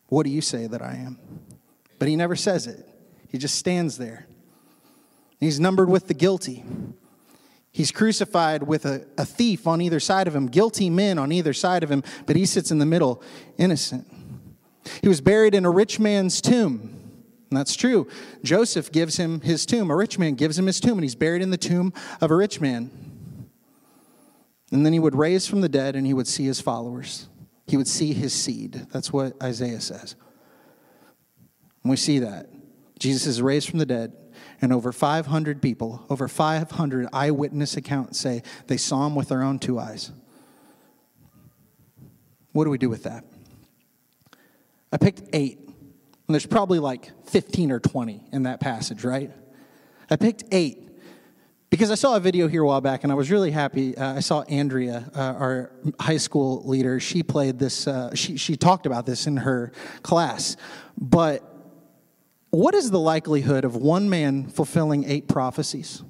what 0.08 0.24
do 0.24 0.30
you 0.30 0.40
say 0.40 0.66
that 0.66 0.82
I 0.82 0.94
am? 0.94 1.16
But 2.00 2.08
he 2.08 2.16
never 2.16 2.34
says 2.34 2.66
it. 2.66 2.84
He 3.28 3.38
just 3.38 3.54
stands 3.54 3.98
there. 3.98 4.26
He's 5.38 5.60
numbered 5.60 5.88
with 5.88 6.08
the 6.08 6.14
guilty. 6.14 6.64
He's 7.70 7.92
crucified 7.92 8.64
with 8.64 8.84
a, 8.84 9.06
a 9.16 9.24
thief 9.24 9.68
on 9.68 9.80
either 9.80 10.00
side 10.00 10.26
of 10.26 10.34
him, 10.34 10.48
guilty 10.48 10.90
men 10.90 11.20
on 11.20 11.30
either 11.30 11.52
side 11.52 11.84
of 11.84 11.90
him, 11.90 12.02
but 12.26 12.34
he 12.34 12.46
sits 12.46 12.72
in 12.72 12.78
the 12.80 12.86
middle, 12.86 13.22
innocent. 13.58 14.10
He 15.02 15.08
was 15.08 15.20
buried 15.20 15.54
in 15.54 15.64
a 15.64 15.70
rich 15.70 15.98
man's 15.98 16.40
tomb. 16.40 16.96
And 17.50 17.58
that's 17.58 17.76
true. 17.76 18.08
Joseph 18.42 18.90
gives 18.90 19.16
him 19.16 19.40
his 19.40 19.66
tomb. 19.66 19.90
A 19.90 19.96
rich 19.96 20.18
man 20.18 20.34
gives 20.34 20.58
him 20.58 20.66
his 20.66 20.80
tomb, 20.80 20.98
and 20.98 21.04
he's 21.04 21.14
buried 21.14 21.42
in 21.42 21.50
the 21.50 21.56
tomb 21.56 21.92
of 22.20 22.30
a 22.30 22.36
rich 22.36 22.60
man. 22.60 22.90
And 24.72 24.84
then 24.84 24.92
he 24.92 24.98
would 24.98 25.14
raise 25.14 25.46
from 25.46 25.60
the 25.60 25.68
dead, 25.68 25.94
and 25.94 26.06
he 26.06 26.14
would 26.14 26.26
see 26.26 26.44
his 26.44 26.60
followers. 26.60 27.28
He 27.66 27.76
would 27.76 27.88
see 27.88 28.12
his 28.12 28.32
seed. 28.32 28.86
That's 28.90 29.12
what 29.12 29.40
Isaiah 29.42 29.80
says. 29.80 30.16
And 31.82 31.90
we 31.90 31.96
see 31.96 32.18
that. 32.18 32.48
Jesus 32.98 33.26
is 33.26 33.42
raised 33.42 33.68
from 33.68 33.78
the 33.78 33.86
dead, 33.86 34.12
and 34.60 34.72
over 34.72 34.90
500 34.90 35.62
people, 35.62 36.04
over 36.10 36.28
500 36.28 37.08
eyewitness 37.12 37.76
accounts 37.76 38.18
say 38.18 38.42
they 38.66 38.76
saw 38.76 39.06
him 39.06 39.14
with 39.14 39.28
their 39.28 39.42
own 39.42 39.58
two 39.58 39.78
eyes. 39.78 40.10
What 42.52 42.64
do 42.64 42.70
we 42.70 42.78
do 42.78 42.88
with 42.88 43.02
that? 43.04 43.24
I 44.92 44.96
picked 44.96 45.22
eight. 45.32 45.58
And 45.58 46.34
there's 46.34 46.46
probably 46.46 46.78
like 46.78 47.10
15 47.28 47.70
or 47.70 47.80
20 47.80 48.20
in 48.32 48.44
that 48.44 48.60
passage, 48.60 49.04
right? 49.04 49.30
I 50.10 50.16
picked 50.16 50.44
eight 50.50 50.86
because 51.70 51.90
I 51.90 51.94
saw 51.94 52.16
a 52.16 52.20
video 52.20 52.48
here 52.48 52.62
a 52.62 52.66
while 52.66 52.80
back 52.80 53.02
and 53.02 53.12
I 53.12 53.14
was 53.14 53.30
really 53.30 53.50
happy. 53.50 53.96
Uh, 53.96 54.14
I 54.14 54.20
saw 54.20 54.42
Andrea, 54.42 55.10
uh, 55.14 55.20
our 55.20 55.72
high 56.00 56.16
school 56.16 56.66
leader, 56.66 56.98
she 57.00 57.22
played 57.22 57.58
this, 57.58 57.86
uh, 57.86 58.14
she, 58.14 58.36
she 58.36 58.56
talked 58.56 58.86
about 58.86 59.06
this 59.06 59.26
in 59.26 59.38
her 59.38 59.72
class. 60.02 60.56
But 60.96 61.42
what 62.50 62.74
is 62.74 62.90
the 62.90 63.00
likelihood 63.00 63.64
of 63.64 63.76
one 63.76 64.08
man 64.08 64.48
fulfilling 64.48 65.04
eight 65.04 65.28
prophecies 65.28 66.02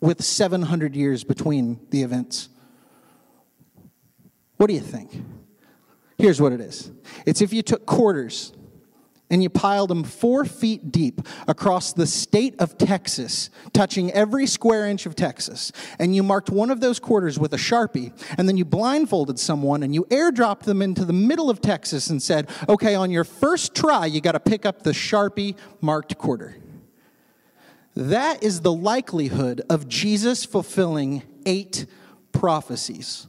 with 0.00 0.22
700 0.22 0.96
years 0.96 1.24
between 1.24 1.86
the 1.90 2.02
events? 2.02 2.48
What 4.56 4.66
do 4.66 4.74
you 4.74 4.80
think? 4.80 5.22
Here's 6.20 6.40
what 6.40 6.52
it 6.52 6.60
is 6.60 6.90
it's 7.24 7.40
if 7.40 7.52
you 7.52 7.62
took 7.62 7.86
quarters 7.86 8.52
and 9.30 9.42
you 9.42 9.48
piled 9.48 9.88
them 9.88 10.02
four 10.02 10.44
feet 10.44 10.90
deep 10.90 11.20
across 11.46 11.92
the 11.92 12.06
state 12.06 12.56
of 12.58 12.76
Texas, 12.76 13.48
touching 13.72 14.10
every 14.10 14.44
square 14.46 14.86
inch 14.86 15.06
of 15.06 15.14
Texas, 15.14 15.70
and 16.00 16.16
you 16.16 16.22
marked 16.22 16.50
one 16.50 16.68
of 16.68 16.80
those 16.80 16.98
quarters 16.98 17.38
with 17.38 17.54
a 17.54 17.56
Sharpie, 17.56 18.12
and 18.36 18.48
then 18.48 18.56
you 18.56 18.64
blindfolded 18.64 19.38
someone 19.38 19.84
and 19.84 19.94
you 19.94 20.04
airdropped 20.06 20.64
them 20.64 20.82
into 20.82 21.04
the 21.04 21.12
middle 21.12 21.48
of 21.48 21.60
Texas 21.60 22.10
and 22.10 22.20
said, 22.20 22.50
okay, 22.68 22.96
on 22.96 23.12
your 23.12 23.22
first 23.22 23.72
try, 23.74 24.04
you 24.04 24.20
got 24.20 24.32
to 24.32 24.40
pick 24.40 24.66
up 24.66 24.82
the 24.82 24.90
Sharpie 24.90 25.56
marked 25.80 26.18
quarter. 26.18 26.56
That 27.94 28.42
is 28.42 28.62
the 28.62 28.72
likelihood 28.72 29.62
of 29.70 29.86
Jesus 29.88 30.44
fulfilling 30.44 31.22
eight 31.46 31.86
prophecies. 32.32 33.28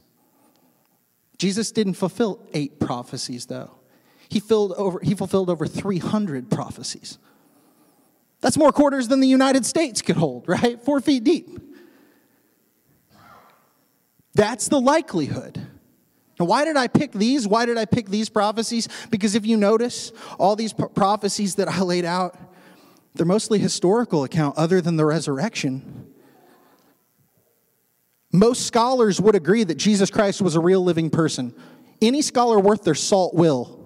Jesus 1.41 1.71
didn't 1.71 1.95
fulfill 1.95 2.39
eight 2.53 2.79
prophecies, 2.79 3.47
though. 3.47 3.71
He, 4.29 4.39
filled 4.39 4.73
over, 4.73 4.99
he 5.01 5.15
fulfilled 5.15 5.49
over 5.49 5.65
300 5.65 6.51
prophecies. 6.51 7.17
That's 8.41 8.57
more 8.57 8.71
quarters 8.71 9.07
than 9.07 9.21
the 9.21 9.27
United 9.27 9.65
States 9.65 10.03
could 10.03 10.17
hold, 10.17 10.47
right? 10.47 10.79
Four 10.79 11.01
feet 11.01 11.23
deep. 11.23 11.49
That's 14.35 14.67
the 14.67 14.79
likelihood. 14.79 15.59
Now, 16.39 16.45
why 16.45 16.63
did 16.63 16.77
I 16.77 16.87
pick 16.87 17.11
these? 17.11 17.47
Why 17.47 17.65
did 17.65 17.75
I 17.75 17.85
pick 17.85 18.07
these 18.07 18.29
prophecies? 18.29 18.87
Because 19.09 19.33
if 19.33 19.43
you 19.43 19.57
notice, 19.57 20.11
all 20.37 20.55
these 20.55 20.73
prophecies 20.73 21.55
that 21.55 21.67
I 21.67 21.81
laid 21.81 22.05
out, 22.05 22.37
they're 23.15 23.25
mostly 23.25 23.57
historical 23.57 24.23
account 24.23 24.59
other 24.59 24.79
than 24.79 24.95
the 24.95 25.05
resurrection. 25.05 25.90
Most 28.31 28.65
scholars 28.65 29.19
would 29.19 29.35
agree 29.35 29.63
that 29.63 29.75
Jesus 29.75 30.09
Christ 30.09 30.41
was 30.41 30.55
a 30.55 30.59
real 30.59 30.81
living 30.81 31.09
person. 31.09 31.53
Any 32.01 32.21
scholar 32.21 32.59
worth 32.59 32.83
their 32.83 32.95
salt 32.95 33.33
will. 33.33 33.77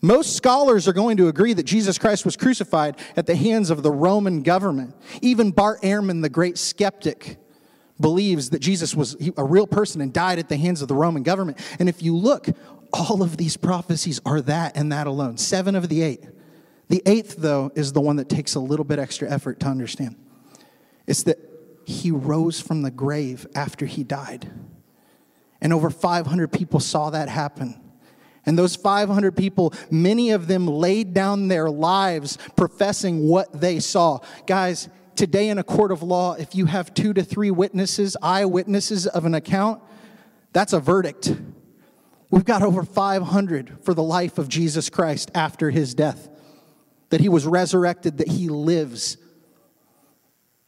Most 0.00 0.36
scholars 0.36 0.86
are 0.86 0.92
going 0.92 1.16
to 1.16 1.28
agree 1.28 1.54
that 1.54 1.62
Jesus 1.62 1.96
Christ 1.98 2.24
was 2.24 2.36
crucified 2.36 2.96
at 3.16 3.26
the 3.26 3.34
hands 3.34 3.70
of 3.70 3.82
the 3.82 3.90
Roman 3.90 4.42
government. 4.42 4.94
Even 5.22 5.50
Bart 5.50 5.80
Ehrman, 5.82 6.20
the 6.20 6.28
great 6.28 6.58
skeptic, 6.58 7.38
believes 7.98 8.50
that 8.50 8.58
Jesus 8.58 8.94
was 8.94 9.16
a 9.36 9.44
real 9.44 9.66
person 9.66 10.00
and 10.00 10.12
died 10.12 10.38
at 10.38 10.48
the 10.48 10.56
hands 10.56 10.82
of 10.82 10.88
the 10.88 10.94
Roman 10.94 11.22
government. 11.22 11.58
And 11.78 11.88
if 11.88 12.02
you 12.02 12.16
look, 12.16 12.48
all 12.92 13.22
of 13.22 13.38
these 13.38 13.56
prophecies 13.56 14.20
are 14.26 14.40
that 14.42 14.76
and 14.76 14.92
that 14.92 15.06
alone. 15.06 15.38
Seven 15.38 15.74
of 15.74 15.88
the 15.88 16.02
eight. 16.02 16.24
The 16.88 17.02
eighth, 17.06 17.36
though, 17.38 17.72
is 17.74 17.92
the 17.92 18.00
one 18.00 18.16
that 18.16 18.28
takes 18.28 18.54
a 18.54 18.60
little 18.60 18.84
bit 18.84 18.98
extra 18.98 19.30
effort 19.30 19.58
to 19.60 19.66
understand. 19.66 20.16
It's 21.06 21.22
that 21.22 21.38
he 21.86 22.10
rose 22.10 22.60
from 22.60 22.82
the 22.82 22.90
grave 22.90 23.46
after 23.54 23.86
he 23.86 24.04
died. 24.04 24.50
And 25.60 25.72
over 25.72 25.90
500 25.90 26.52
people 26.52 26.80
saw 26.80 27.10
that 27.10 27.28
happen. 27.28 27.80
And 28.46 28.58
those 28.58 28.76
500 28.76 29.36
people, 29.36 29.72
many 29.90 30.30
of 30.30 30.46
them 30.46 30.66
laid 30.66 31.14
down 31.14 31.48
their 31.48 31.70
lives 31.70 32.36
professing 32.56 33.26
what 33.26 33.60
they 33.60 33.80
saw. 33.80 34.18
Guys, 34.46 34.88
today 35.14 35.48
in 35.48 35.58
a 35.58 35.64
court 35.64 35.90
of 35.90 36.02
law, 36.02 36.34
if 36.34 36.54
you 36.54 36.66
have 36.66 36.92
two 36.92 37.14
to 37.14 37.22
three 37.22 37.50
witnesses, 37.50 38.16
eyewitnesses 38.22 39.06
of 39.06 39.24
an 39.24 39.34
account, 39.34 39.82
that's 40.52 40.72
a 40.72 40.80
verdict. 40.80 41.34
We've 42.30 42.44
got 42.44 42.62
over 42.62 42.82
500 42.82 43.78
for 43.82 43.94
the 43.94 44.02
life 44.02 44.38
of 44.38 44.48
Jesus 44.48 44.90
Christ 44.90 45.30
after 45.34 45.70
his 45.70 45.94
death, 45.94 46.28
that 47.10 47.20
he 47.20 47.28
was 47.28 47.46
resurrected, 47.46 48.18
that 48.18 48.28
he 48.28 48.48
lives. 48.48 49.16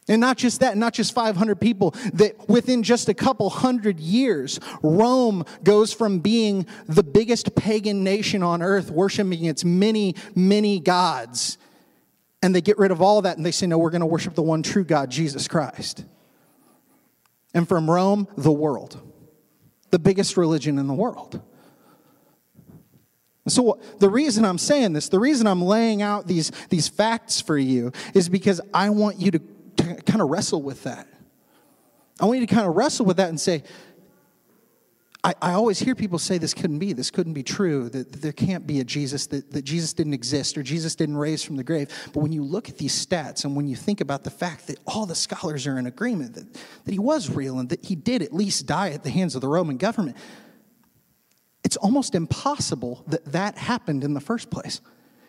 And 0.07 0.21
not 0.21 0.37
just 0.37 0.61
that, 0.61 0.77
not 0.77 0.93
just 0.93 1.13
500 1.13 1.59
people, 1.59 1.91
that 2.13 2.47
within 2.47 2.81
just 2.81 3.09
a 3.09 3.13
couple 3.13 3.49
hundred 3.49 3.99
years, 3.99 4.59
Rome 4.81 5.43
goes 5.63 5.91
from 5.91 6.19
being 6.19 6.65
the 6.87 7.03
biggest 7.03 7.55
pagan 7.55 8.03
nation 8.03 8.41
on 8.41 8.61
earth, 8.61 8.89
worshiping 8.89 9.45
its 9.45 9.65
many, 9.65 10.15
many 10.33 10.79
gods, 10.79 11.57
and 12.41 12.55
they 12.55 12.61
get 12.61 12.77
rid 12.77 12.91
of 12.91 13.01
all 13.01 13.21
that 13.23 13.35
and 13.35 13.45
they 13.45 13.51
say, 13.51 13.67
no, 13.67 13.77
we're 13.77 13.89
going 13.89 14.01
to 14.01 14.05
worship 14.05 14.35
the 14.35 14.41
one 14.41 14.63
true 14.63 14.85
God, 14.85 15.09
Jesus 15.09 15.47
Christ. 15.47 16.05
And 17.53 17.67
from 17.67 17.89
Rome, 17.89 18.27
the 18.37 18.51
world, 18.51 19.01
the 19.89 19.99
biggest 19.99 20.37
religion 20.37 20.77
in 20.77 20.87
the 20.87 20.93
world. 20.93 21.41
So, 23.47 23.79
the 23.99 24.09
reason 24.09 24.43
I'm 24.43 24.57
saying 24.57 24.91
this, 24.91 25.07
the 25.07 25.19
reason 25.19 25.47
I'm 25.47 25.61
laying 25.61 26.01
out 26.01 26.27
these, 26.27 26.51
these 26.69 26.89
facts 26.89 27.39
for 27.39 27.57
you, 27.57 27.93
is 28.13 28.27
because 28.27 28.59
I 28.73 28.89
want 28.89 29.21
you 29.21 29.31
to 29.31 29.39
to 29.77 29.95
kind 30.03 30.21
of 30.21 30.29
wrestle 30.29 30.61
with 30.61 30.83
that. 30.83 31.07
I 32.19 32.25
want 32.25 32.39
you 32.39 32.47
to 32.47 32.53
kind 32.53 32.67
of 32.67 32.75
wrestle 32.75 33.05
with 33.05 33.17
that 33.17 33.29
and 33.29 33.39
say, 33.39 33.63
I, 35.23 35.33
I, 35.41 35.53
always 35.53 35.79
hear 35.79 35.93
people 35.93 36.19
say 36.19 36.37
this 36.37 36.53
couldn't 36.53 36.79
be, 36.79 36.93
this 36.93 37.11
couldn't 37.11 37.33
be 37.33 37.43
true, 37.43 37.89
that, 37.89 38.11
that 38.11 38.21
there 38.21 38.31
can't 38.31 38.65
be 38.65 38.79
a 38.79 38.83
Jesus, 38.83 39.27
that, 39.27 39.51
that 39.51 39.63
Jesus 39.63 39.93
didn't 39.93 40.13
exist 40.13 40.57
or 40.57 40.63
Jesus 40.63 40.95
didn't 40.95 41.17
raise 41.17 41.43
from 41.43 41.57
the 41.57 41.63
grave. 41.63 41.89
But 42.13 42.21
when 42.21 42.31
you 42.31 42.43
look 42.43 42.69
at 42.69 42.77
these 42.77 43.05
stats 43.05 43.43
and 43.43 43.55
when 43.55 43.67
you 43.67 43.75
think 43.75 43.99
about 43.99 44.23
the 44.23 44.29
fact 44.29 44.67
that 44.67 44.79
all 44.85 45.05
the 45.05 45.15
scholars 45.15 45.67
are 45.67 45.77
in 45.77 45.87
agreement 45.87 46.35
that, 46.35 46.53
that 46.53 46.91
he 46.91 46.99
was 46.99 47.29
real 47.29 47.59
and 47.59 47.69
that 47.69 47.85
he 47.85 47.95
did 47.95 48.21
at 48.21 48.31
least 48.33 48.67
die 48.67 48.91
at 48.91 49.03
the 49.03 49.09
hands 49.09 49.35
of 49.35 49.41
the 49.41 49.47
Roman 49.47 49.77
government, 49.77 50.17
it's 51.63 51.77
almost 51.77 52.15
impossible 52.15 53.03
that 53.07 53.25
that 53.25 53.57
happened 53.57 54.03
in 54.03 54.13
the 54.13 54.21
first 54.21 54.49
place. 54.49 54.79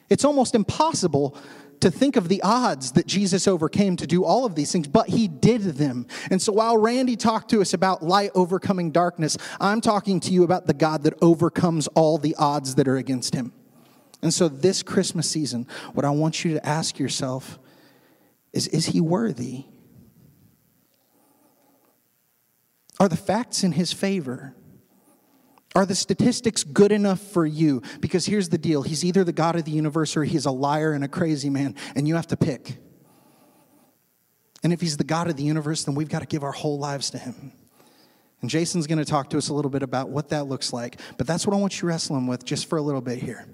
It's 0.09 0.25
almost 0.25 0.55
impossible 0.55 1.37
to 1.81 1.91
think 1.91 2.17
of 2.17 2.29
the 2.29 2.43
odds 2.43 2.93
that 2.93 3.07
Jesus 3.07 3.47
overcame 3.47 3.97
to 3.97 4.07
do 4.07 4.25
all 4.25 4.45
of 4.45 4.55
these 4.55 4.73
things, 4.73 4.89
but 4.89 5.09
he 5.09 5.29
did 5.29 5.63
them. 5.63 6.07
And 6.31 6.41
so 6.41 6.53
while 6.53 6.77
Randy 6.77 7.17
talked 7.17 7.51
to 7.51 7.61
us 7.61 7.73
about 7.75 8.03
light 8.03 8.31
overcoming 8.35 8.91
darkness, 8.91 9.37
I'm 9.61 9.81
talking 9.81 10.21
to 10.21 10.33
you 10.33 10.45
about 10.45 10.67
the 10.67 10.75
God 10.75 11.05
that 11.05 11.15
overcomes 11.23 11.87
all 11.89 12.19
the 12.19 12.35
odds 12.37 12.75
that 12.77 12.89
are 12.89 12.97
against 12.97 13.35
him. 13.35 13.53
And 14.23 14.35
so 14.35 14.49
this 14.49 14.83
Christmas 14.83 15.31
season, 15.31 15.67
what 15.93 16.05
I 16.05 16.11
want 16.11 16.45
you 16.45 16.55
to 16.55 16.67
ask 16.67 16.99
yourself 16.99 17.59
is 18.53 18.67
is 18.69 18.87
he 18.87 19.01
worthy? 19.01 19.65
Are 22.99 23.09
the 23.09 23.17
facts 23.17 23.63
in 23.63 23.73
his 23.73 23.93
favor? 23.93 24.55
Are 25.75 25.85
the 25.85 25.95
statistics 25.95 26.65
good 26.65 26.93
enough 26.93 27.21
for 27.21 27.45
you? 27.45 27.83
Because 28.01 28.27
here's 28.27 28.49
the 28.49 28.59
deal 28.59 28.83
He's 28.83 29.05
either 29.05 29.25
the 29.25 29.33
God 29.33 29.57
of 29.57 29.65
the 29.65 29.71
universe 29.71 30.17
or 30.17 30.25
he's 30.25 30.47
a 30.47 30.51
liar 30.51 30.93
and 30.93 31.05
a 31.05 31.09
crazy 31.09 31.51
man, 31.51 31.75
and 31.95 32.09
you 32.09 32.17
have 32.17 32.27
to 32.29 32.37
pick. 32.37 32.79
And 34.65 34.73
if 34.73 34.81
he's 34.81 34.97
the 34.97 35.05
God 35.05 35.29
of 35.29 35.37
the 35.37 35.45
universe, 35.45 35.85
then 35.85 35.95
we've 35.95 36.09
got 36.09 36.21
to 36.21 36.27
give 36.27 36.43
our 36.43 36.53
whole 36.53 36.79
lives 36.79 37.11
to 37.11 37.19
him. 37.19 37.53
And 38.41 38.51
Jason's 38.51 38.87
going 38.87 38.99
to 38.99 39.05
talk 39.05 39.31
to 39.31 39.39
us 39.39 39.49
a 39.49 39.55
little 39.55 39.71
bit 39.71 39.83
about 39.83 40.11
what 40.11 40.31
that 40.31 40.47
looks 40.47 40.73
like. 40.73 41.01
But 41.17 41.27
that's 41.27 41.47
what 41.47 41.55
I 41.55 41.61
want 41.61 41.81
you 41.81 41.89
wrestling 41.89 42.27
with 42.27 42.45
just 42.45 42.69
for 42.69 42.77
a 42.77 42.83
little 42.83 43.01
bit 43.01 43.19
here. 43.19 43.47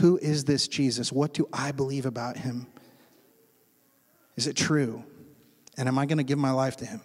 Who 0.00 0.18
is 0.18 0.44
this 0.44 0.68
Jesus? 0.68 1.12
What 1.12 1.32
do 1.32 1.48
I 1.52 1.72
believe 1.72 2.06
about 2.06 2.36
him? 2.36 2.66
Is 4.36 4.46
it 4.46 4.56
true? 4.56 5.04
And 5.76 5.88
am 5.88 5.98
I 5.98 6.06
going 6.06 6.18
to 6.18 6.24
give 6.24 6.38
my 6.38 6.50
life 6.50 6.76
to 6.78 6.86
him? 6.86 7.00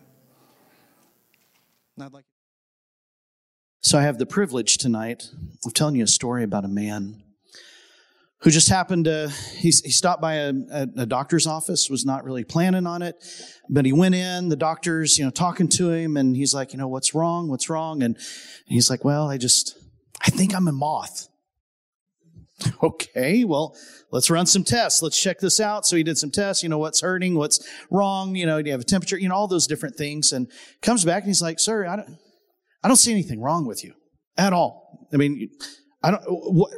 And 1.96 2.06
I'd 2.06 2.14
like 2.14 2.26
so 3.82 3.98
I 3.98 4.04
have 4.04 4.20
the 4.20 4.28
privilege 4.28 4.78
tonight 4.78 5.30
of 5.66 5.74
telling 5.74 5.96
you 5.96 6.04
a 6.04 6.08
story 6.08 6.44
about 6.44 6.66
a 6.66 6.70
man 6.70 7.24
who 8.42 8.50
just 8.50 8.70
happened 8.70 9.06
to 9.06 9.30
he, 9.56 9.70
he 9.70 9.92
stopped 9.92 10.22
by 10.22 10.36
a, 10.36 10.54
a, 10.98 11.06
doctor's 11.06 11.48
office 11.48 11.90
was 11.90 12.06
not 12.06 12.24
really 12.24 12.44
planning 12.44 12.88
on 12.88 13.02
it 13.02 13.16
but 13.70 13.86
he 13.86 13.94
went 13.94 14.16
in 14.16 14.50
the 14.50 14.56
doctor's 14.56 15.18
you 15.18 15.26
know 15.26 15.32
talking 15.32 15.68
to 15.68 15.92
him 15.92 16.18
and 16.18 16.36
he's 16.36 16.54
like 16.54 16.74
you 16.74 16.80
know 16.80 16.88
what's 16.88 17.14
wrong? 17.14 17.50
What's 17.50 17.70
wrong? 17.70 18.04
And, 18.04 18.16
and 18.16 18.24
he's 18.68 18.90
like 18.90 19.04
well 19.04 19.30
i 19.30 19.38
just 19.38 19.78
i 20.22 20.30
think 20.30 20.56
i'm 20.56 20.68
a 20.68 20.72
moth. 20.72 21.28
Okay 22.84 23.44
well 23.44 23.76
let's 24.12 24.30
run 24.30 24.46
some 24.46 24.64
tests. 24.64 25.02
Let's 25.02 25.20
check 25.20 25.40
this 25.40 25.60
out. 25.60 25.88
So 25.88 25.96
he 25.96 26.04
did 26.04 26.20
some 26.20 26.30
tests. 26.30 26.62
You 26.62 26.70
know 26.70 26.78
what's 26.78 27.02
hurting? 27.02 27.34
What's 27.34 27.68
wrong? 27.90 28.36
You 28.36 28.46
know 28.46 28.62
do 28.62 28.68
you 28.68 28.74
have 28.74 28.82
a 28.82 28.86
temperature? 28.86 29.18
You 29.18 29.30
know 29.30 29.36
all 29.36 29.48
those 29.48 29.66
different 29.66 29.96
things. 29.96 30.32
And 30.32 30.52
comes 30.84 31.04
back 31.04 31.24
and 31.24 31.30
he's 31.30 31.42
like 31.42 31.60
sir 31.60 31.88
i 31.88 31.96
don't 31.96 32.20
I 32.84 32.88
don't 32.88 32.98
see 32.98 33.12
anything 33.12 33.42
wrong 33.42 33.66
with 33.66 33.84
you 33.84 33.94
at 34.38 34.54
all. 34.54 35.08
I 35.14 35.18
mean, 35.18 35.50
I 36.02 36.12
don't, 36.12 36.24
what, 36.28 36.72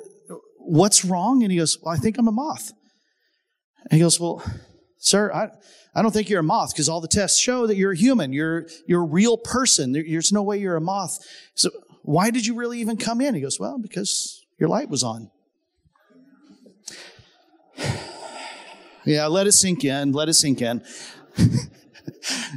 what's 0.57 1.05
wrong? 1.05 1.43
And 1.43 1.51
he 1.51 1.57
goes, 1.57 1.77
well, 1.81 1.93
I 1.93 1.97
think 1.97 2.17
I'm 2.17 2.27
a 2.27 2.31
moth. 2.31 2.71
And 3.83 3.93
he 3.93 3.99
goes, 3.99 4.19
well, 4.19 4.43
sir, 4.97 5.31
I, 5.31 5.49
I 5.95 6.01
don't 6.01 6.11
think 6.11 6.29
you're 6.29 6.39
a 6.39 6.43
moth 6.43 6.73
because 6.73 6.89
all 6.89 7.01
the 7.01 7.07
tests 7.07 7.39
show 7.39 7.67
that 7.67 7.75
you're 7.75 7.91
a 7.91 7.97
human. 7.97 8.33
You're, 8.33 8.67
you're 8.87 9.01
a 9.01 9.07
real 9.07 9.37
person. 9.37 9.91
There's 9.93 10.31
no 10.31 10.43
way 10.43 10.57
you're 10.59 10.75
a 10.75 10.81
moth. 10.81 11.19
So 11.55 11.69
why 12.03 12.31
did 12.31 12.45
you 12.45 12.55
really 12.55 12.79
even 12.79 12.97
come 12.97 13.21
in? 13.21 13.35
He 13.35 13.41
goes, 13.41 13.59
well, 13.59 13.77
because 13.79 14.45
your 14.59 14.69
light 14.69 14.89
was 14.89 15.03
on. 15.03 15.29
yeah, 19.05 19.27
let 19.27 19.47
it 19.47 19.53
sink 19.53 19.83
in. 19.83 20.11
Let 20.11 20.29
it 20.29 20.33
sink 20.33 20.61
in. 20.61 20.83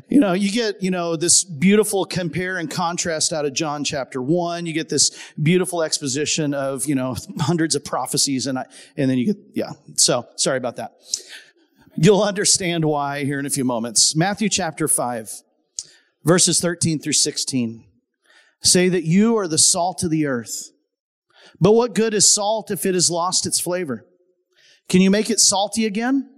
you 0.09 0.21
know, 0.21 0.33
you 0.33 0.51
get, 0.51 0.83
you 0.83 0.91
know, 0.91 1.17
this 1.17 1.45
beautiful 1.45 2.05
compare 2.05 2.59
and 2.59 2.71
contrast 2.71 3.33
out 3.33 3.45
of 3.45 3.53
John 3.53 3.85
chapter 3.85 4.21
one. 4.21 4.67
You 4.67 4.73
get 4.73 4.89
this 4.89 5.17
beautiful 5.43 5.83
exposition 5.83 6.55
of, 6.55 6.87
you 6.87 6.95
know, 6.95 7.17
hundreds 7.41 7.75
of 7.75 7.85
prophecies 7.85 8.47
and 8.47 8.59
I, 8.59 8.67
and 8.97 9.11
then 9.11 9.19
you 9.19 9.27
get, 9.27 9.37
yeah. 9.55 9.71
So 9.97 10.27
sorry 10.37 10.59
about 10.59 10.77
that. 10.77 10.97
You'll 11.97 12.23
understand 12.23 12.85
why 12.85 13.25
here 13.25 13.39
in 13.39 13.47
a 13.47 13.51
few 13.51 13.65
moments. 13.65 14.15
Matthew 14.15 14.49
chapter 14.49 14.87
five, 14.87 15.33
verses 16.25 16.61
13 16.61 16.99
through 16.99 17.15
16 17.15 17.85
say 18.63 18.89
that 18.89 19.05
you 19.05 19.37
are 19.37 19.49
the 19.49 19.59
salt 19.59 20.03
of 20.03 20.11
the 20.11 20.27
earth. 20.27 20.71
But 21.61 21.73
what 21.73 21.95
good 21.95 22.13
is 22.13 22.29
salt 22.29 22.71
if 22.71 22.85
it 22.85 22.95
has 22.95 23.11
lost 23.11 23.47
its 23.47 23.61
flavor? 23.61 24.05
Can 24.89 25.01
you 25.01 25.11
make 25.11 25.31
it 25.31 25.41
salty 25.41 25.87
again? 25.87 26.29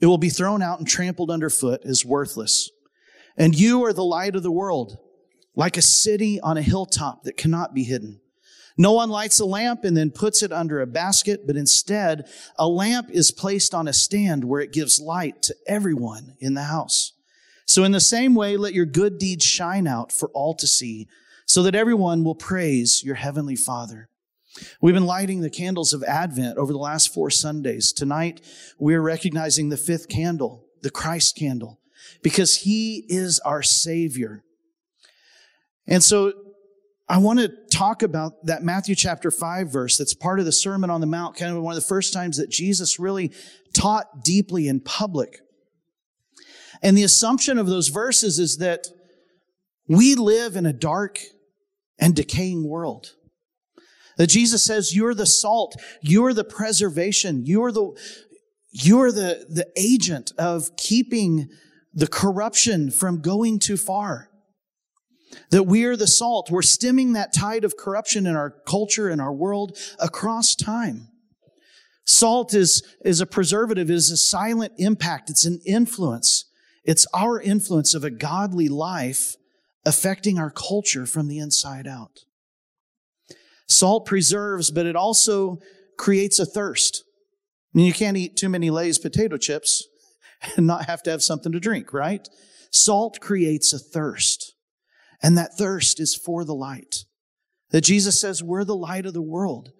It 0.00 0.06
will 0.06 0.18
be 0.18 0.30
thrown 0.30 0.62
out 0.62 0.78
and 0.78 0.86
trampled 0.86 1.30
underfoot 1.30 1.82
as 1.84 2.04
worthless. 2.04 2.70
And 3.36 3.58
you 3.58 3.84
are 3.84 3.92
the 3.92 4.04
light 4.04 4.36
of 4.36 4.42
the 4.42 4.52
world, 4.52 4.98
like 5.54 5.76
a 5.76 5.82
city 5.82 6.40
on 6.40 6.56
a 6.56 6.62
hilltop 6.62 7.24
that 7.24 7.36
cannot 7.36 7.74
be 7.74 7.84
hidden. 7.84 8.20
No 8.76 8.92
one 8.92 9.10
lights 9.10 9.38
a 9.38 9.44
lamp 9.44 9.84
and 9.84 9.96
then 9.96 10.10
puts 10.10 10.42
it 10.42 10.52
under 10.52 10.80
a 10.80 10.86
basket, 10.86 11.46
but 11.46 11.56
instead, 11.56 12.26
a 12.58 12.66
lamp 12.66 13.10
is 13.10 13.30
placed 13.30 13.74
on 13.74 13.86
a 13.86 13.92
stand 13.92 14.44
where 14.44 14.60
it 14.60 14.72
gives 14.72 15.00
light 15.00 15.42
to 15.42 15.56
everyone 15.66 16.36
in 16.40 16.54
the 16.54 16.64
house. 16.64 17.12
So, 17.66 17.84
in 17.84 17.92
the 17.92 18.00
same 18.00 18.34
way, 18.34 18.56
let 18.56 18.74
your 18.74 18.86
good 18.86 19.18
deeds 19.18 19.44
shine 19.44 19.86
out 19.86 20.10
for 20.10 20.30
all 20.30 20.54
to 20.54 20.66
see, 20.66 21.06
so 21.46 21.62
that 21.62 21.74
everyone 21.74 22.24
will 22.24 22.34
praise 22.34 23.02
your 23.04 23.14
heavenly 23.16 23.56
Father. 23.56 24.08
We've 24.80 24.94
been 24.94 25.06
lighting 25.06 25.40
the 25.40 25.50
candles 25.50 25.92
of 25.92 26.02
Advent 26.04 26.58
over 26.58 26.72
the 26.72 26.78
last 26.78 27.12
four 27.12 27.30
Sundays. 27.30 27.92
Tonight, 27.92 28.40
we're 28.78 29.00
recognizing 29.00 29.68
the 29.68 29.76
fifth 29.76 30.08
candle, 30.08 30.66
the 30.82 30.90
Christ 30.90 31.36
candle, 31.36 31.78
because 32.22 32.56
He 32.56 33.04
is 33.08 33.40
our 33.40 33.62
Savior. 33.62 34.42
And 35.86 36.02
so 36.02 36.32
I 37.08 37.18
want 37.18 37.40
to 37.40 37.48
talk 37.70 38.02
about 38.02 38.46
that 38.46 38.62
Matthew 38.62 38.94
chapter 38.94 39.30
5 39.30 39.70
verse 39.70 39.98
that's 39.98 40.14
part 40.14 40.38
of 40.38 40.44
the 40.44 40.52
Sermon 40.52 40.90
on 40.90 41.00
the 41.00 41.06
Mount, 41.06 41.36
kind 41.36 41.54
of 41.54 41.62
one 41.62 41.76
of 41.76 41.82
the 41.82 41.86
first 41.86 42.12
times 42.12 42.36
that 42.38 42.50
Jesus 42.50 42.98
really 42.98 43.32
taught 43.74 44.24
deeply 44.24 44.68
in 44.68 44.80
public. 44.80 45.40
And 46.82 46.96
the 46.96 47.02
assumption 47.02 47.58
of 47.58 47.66
those 47.66 47.88
verses 47.88 48.38
is 48.38 48.58
that 48.58 48.86
we 49.86 50.14
live 50.14 50.56
in 50.56 50.66
a 50.66 50.72
dark 50.72 51.20
and 51.98 52.14
decaying 52.14 52.66
world. 52.66 53.12
That 54.16 54.28
Jesus 54.28 54.62
says, 54.64 54.94
you're 54.94 55.14
the 55.14 55.26
salt, 55.26 55.76
you're 56.00 56.34
the 56.34 56.44
preservation, 56.44 57.44
you're 57.46 57.72
the, 57.72 57.96
you're 58.70 59.12
the, 59.12 59.46
the 59.48 59.68
agent 59.76 60.32
of 60.38 60.76
keeping 60.76 61.48
the 61.94 62.06
corruption 62.06 62.90
from 62.90 63.20
going 63.20 63.58
too 63.58 63.76
far. 63.76 64.30
That 65.50 65.64
we 65.64 65.84
are 65.84 65.96
the 65.96 66.06
salt. 66.06 66.50
We're 66.50 66.62
stemming 66.62 67.14
that 67.14 67.32
tide 67.32 67.64
of 67.64 67.76
corruption 67.76 68.26
in 68.26 68.36
our 68.36 68.50
culture 68.50 69.08
and 69.08 69.20
our 69.20 69.32
world 69.32 69.78
across 69.98 70.54
time. 70.54 71.08
Salt 72.04 72.52
is, 72.52 72.82
is 73.04 73.20
a 73.20 73.26
preservative, 73.26 73.90
is 73.90 74.10
a 74.10 74.16
silent 74.16 74.72
impact. 74.76 75.30
It's 75.30 75.44
an 75.44 75.60
influence. 75.64 76.46
It's 76.84 77.06
our 77.14 77.40
influence 77.40 77.94
of 77.94 78.04
a 78.04 78.10
godly 78.10 78.68
life 78.68 79.36
affecting 79.84 80.38
our 80.38 80.50
culture 80.50 81.06
from 81.06 81.28
the 81.28 81.38
inside 81.38 81.86
out. 81.86 82.20
Salt 83.68 84.04
preserves, 84.04 84.70
but 84.70 84.86
it 84.86 84.96
also 84.96 85.58
creates 85.96 86.38
a 86.38 86.46
thirst. 86.46 87.04
I 87.74 87.78
mean, 87.78 87.86
you 87.86 87.92
can't 87.92 88.16
eat 88.16 88.36
too 88.36 88.48
many 88.48 88.68
Lay's 88.70 88.98
potato 88.98 89.36
chips 89.36 89.86
and 90.56 90.66
not 90.66 90.86
have 90.86 91.02
to 91.04 91.10
have 91.10 91.22
something 91.22 91.52
to 91.52 91.60
drink, 91.60 91.92
right? 91.92 92.28
Salt 92.70 93.20
creates 93.20 93.72
a 93.72 93.78
thirst. 93.78 94.54
And 95.22 95.38
that 95.38 95.56
thirst 95.56 96.00
is 96.00 96.14
for 96.14 96.44
the 96.44 96.54
light. 96.54 97.04
That 97.70 97.82
Jesus 97.82 98.20
says 98.20 98.42
we're 98.42 98.64
the 98.64 98.76
light 98.76 99.06
of 99.06 99.14
the 99.14 99.22
world. 99.22 99.70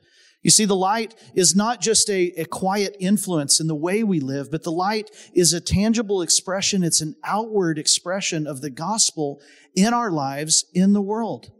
You 0.43 0.51
see, 0.51 0.65
the 0.65 0.75
light 0.75 1.15
is 1.35 1.55
not 1.55 1.81
just 1.81 2.11
a, 2.11 2.33
a, 2.37 2.45
quiet 2.45 2.97
influence 2.99 3.61
in 3.61 3.69
the 3.69 3.77
way 3.77 4.03
we 4.03 4.19
live, 4.19 4.51
but 4.51 4.65
the 4.65 4.73
light 4.73 5.09
is 5.35 5.53
a 5.53 5.61
tangible 5.61 6.21
expression. 6.21 6.83
It's 6.83 7.01
an 7.01 7.15
outward 7.23 7.79
expression 7.79 8.49
of 8.49 8.61
the 8.61 8.71
gospel 8.71 9.41
in 9.77 9.95
our 9.95 10.11
lives 10.11 10.65
in 10.75 10.95
the 10.95 11.03
world. 11.03 11.53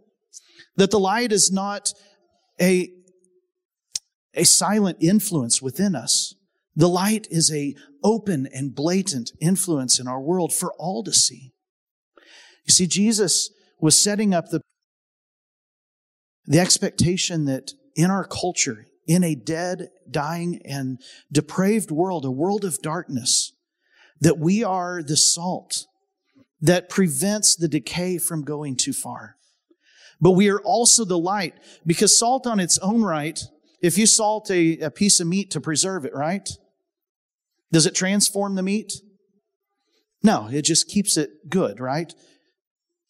That 0.77 0.91
the 0.91 0.99
light 0.99 1.31
is 1.31 1.53
not 1.53 1.93
a, 2.61 2.91
a 4.35 4.45
silent 4.45 4.99
influence 5.01 5.63
within 5.63 5.95
us. 5.95 6.35
The 6.75 6.89
light 6.89 7.27
is 7.31 7.53
a 7.53 7.75
open 8.03 8.49
and 8.53 8.75
blatant 8.75 9.33
influence 9.41 10.01
in 10.01 10.09
our 10.09 10.21
world 10.21 10.53
for 10.53 10.73
all 10.79 11.05
to 11.05 11.13
see. 11.13 11.53
You 12.67 12.73
see, 12.73 12.87
Jesus 12.87 13.51
was 13.81 13.99
setting 13.99 14.33
up 14.33 14.49
the, 14.49 14.61
the 16.47 16.61
expectation 16.61 17.45
that 17.47 17.73
in 17.95 18.11
our 18.11 18.25
culture, 18.25 18.87
in 19.07 19.25
a 19.25 19.35
dead, 19.35 19.89
dying, 20.11 20.61
and 20.65 21.01
depraved 21.31 21.91
world, 21.91 22.25
a 22.25 22.31
world 22.31 22.65
of 22.65 22.81
darkness, 22.81 23.53
that 24.21 24.39
we 24.39 24.63
are 24.63 25.03
the 25.03 25.17
salt 25.17 25.87
that 26.61 26.89
prevents 26.89 27.57
the 27.57 27.69
decay 27.69 28.19
from 28.19 28.45
going 28.45 28.77
too 28.77 28.93
far. 28.93 29.37
But 30.21 30.31
we 30.31 30.49
are 30.49 30.61
also 30.61 31.05
the 31.05 31.19
light 31.19 31.55
because 31.85 32.17
salt 32.17 32.47
on 32.47 32.61
its 32.61 32.79
own 32.79 33.03
right, 33.03 33.43
if 33.83 33.99
you 33.99 34.07
salt 34.07 34.49
a, 34.53 34.79
a 34.79 34.91
piece 34.91 35.19
of 35.19 35.27
meat 35.27 35.51
to 35.51 35.61
preserve 35.61 36.05
it, 36.05 36.15
right? 36.15 36.49
Does 37.73 37.87
it 37.87 37.95
transform 37.95 38.55
the 38.55 38.63
meat? 38.63 38.93
No, 40.23 40.49
it 40.53 40.63
just 40.63 40.89
keeps 40.89 41.17
it 41.17 41.49
good, 41.49 41.81
right? 41.81 42.15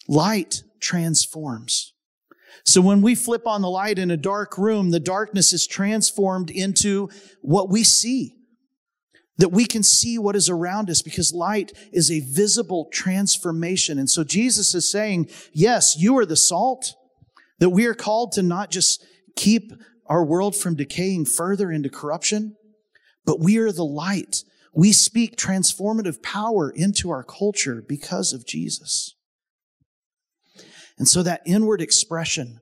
Light 0.08 0.62
transforms. 0.80 1.92
So 2.64 2.80
when 2.80 3.02
we 3.02 3.14
flip 3.14 3.46
on 3.46 3.62
the 3.62 3.70
light 3.70 3.98
in 3.98 4.10
a 4.10 4.16
dark 4.16 4.56
room, 4.56 4.90
the 4.90 5.00
darkness 5.00 5.52
is 5.52 5.66
transformed 5.66 6.50
into 6.50 7.10
what 7.40 7.68
we 7.68 7.82
see. 7.82 8.36
That 9.38 9.48
we 9.48 9.64
can 9.64 9.82
see 9.82 10.18
what 10.18 10.36
is 10.36 10.48
around 10.48 10.90
us 10.90 11.02
because 11.02 11.32
light 11.32 11.72
is 11.92 12.10
a 12.10 12.20
visible 12.20 12.88
transformation. 12.92 13.98
And 13.98 14.08
so 14.08 14.22
Jesus 14.22 14.74
is 14.74 14.90
saying, 14.90 15.28
yes, 15.52 15.96
you 15.98 16.16
are 16.18 16.26
the 16.26 16.36
salt, 16.36 16.94
that 17.58 17.70
we 17.70 17.86
are 17.86 17.94
called 17.94 18.32
to 18.32 18.42
not 18.42 18.70
just 18.70 19.04
keep 19.34 19.72
our 20.06 20.24
world 20.24 20.54
from 20.54 20.76
decaying 20.76 21.24
further 21.24 21.72
into 21.72 21.88
corruption, 21.88 22.56
but 23.24 23.40
we 23.40 23.56
are 23.58 23.72
the 23.72 23.84
light. 23.84 24.44
We 24.74 24.92
speak 24.92 25.36
transformative 25.36 26.22
power 26.22 26.70
into 26.70 27.10
our 27.10 27.22
culture 27.22 27.84
because 27.86 28.32
of 28.32 28.46
Jesus. 28.46 29.14
And 30.98 31.06
so 31.06 31.22
that 31.22 31.42
inward 31.44 31.80
expression, 31.80 32.60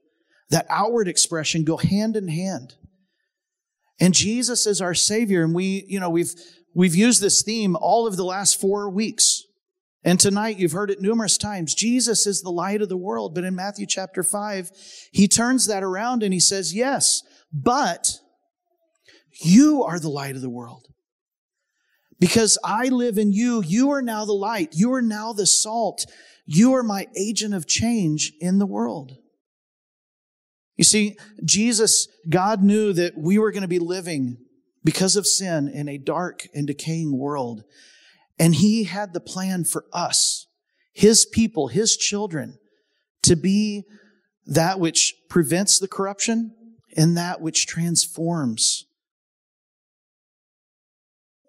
that 0.50 0.66
outward 0.68 1.08
expression 1.08 1.64
go 1.64 1.76
hand 1.76 2.16
in 2.16 2.28
hand. 2.28 2.74
And 4.00 4.14
Jesus 4.14 4.66
is 4.66 4.80
our 4.80 4.94
Savior. 4.94 5.44
And 5.44 5.54
we, 5.54 5.84
you 5.88 6.00
know, 6.00 6.10
we've, 6.10 6.32
we've 6.74 6.94
used 6.94 7.20
this 7.20 7.42
theme 7.42 7.76
all 7.76 8.06
of 8.06 8.16
the 8.16 8.24
last 8.24 8.60
four 8.60 8.90
weeks. 8.90 9.44
And 10.02 10.18
tonight 10.18 10.58
you've 10.58 10.72
heard 10.72 10.90
it 10.90 11.02
numerous 11.02 11.36
times. 11.36 11.74
Jesus 11.74 12.26
is 12.26 12.40
the 12.40 12.50
light 12.50 12.80
of 12.80 12.88
the 12.88 12.96
world. 12.96 13.34
But 13.34 13.44
in 13.44 13.54
Matthew 13.54 13.86
chapter 13.86 14.22
five, 14.22 14.70
he 15.12 15.28
turns 15.28 15.66
that 15.66 15.82
around 15.82 16.22
and 16.22 16.32
he 16.32 16.40
says, 16.40 16.74
yes, 16.74 17.22
but 17.52 18.18
you 19.42 19.84
are 19.84 20.00
the 20.00 20.08
light 20.08 20.34
of 20.34 20.42
the 20.42 20.50
world. 20.50 20.86
Because 22.20 22.58
I 22.62 22.88
live 22.88 23.18
in 23.18 23.32
you, 23.32 23.62
you 23.62 23.90
are 23.90 24.02
now 24.02 24.24
the 24.24 24.32
light. 24.32 24.74
You 24.74 24.92
are 24.92 25.02
now 25.02 25.32
the 25.32 25.46
salt. 25.46 26.04
You 26.44 26.74
are 26.74 26.82
my 26.82 27.06
agent 27.16 27.54
of 27.54 27.66
change 27.66 28.32
in 28.40 28.58
the 28.58 28.66
world. 28.66 29.16
You 30.76 30.84
see, 30.84 31.18
Jesus, 31.44 32.08
God 32.28 32.62
knew 32.62 32.92
that 32.92 33.16
we 33.16 33.38
were 33.38 33.52
going 33.52 33.62
to 33.62 33.68
be 33.68 33.78
living 33.78 34.38
because 34.84 35.16
of 35.16 35.26
sin 35.26 35.68
in 35.68 35.88
a 35.88 35.98
dark 35.98 36.46
and 36.54 36.66
decaying 36.66 37.18
world. 37.18 37.64
And 38.38 38.54
He 38.54 38.84
had 38.84 39.12
the 39.12 39.20
plan 39.20 39.64
for 39.64 39.84
us, 39.92 40.46
His 40.92 41.24
people, 41.26 41.68
His 41.68 41.96
children, 41.96 42.58
to 43.22 43.36
be 43.36 43.84
that 44.46 44.80
which 44.80 45.14
prevents 45.28 45.78
the 45.78 45.88
corruption 45.88 46.54
and 46.96 47.16
that 47.16 47.40
which 47.40 47.66
transforms. 47.66 48.86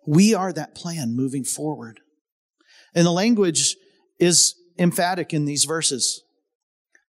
We 0.05 0.33
are 0.33 0.51
that 0.53 0.75
plan 0.75 1.15
moving 1.15 1.43
forward. 1.43 1.99
And 2.93 3.05
the 3.05 3.11
language 3.11 3.75
is 4.19 4.55
emphatic 4.77 5.33
in 5.33 5.45
these 5.45 5.65
verses 5.65 6.23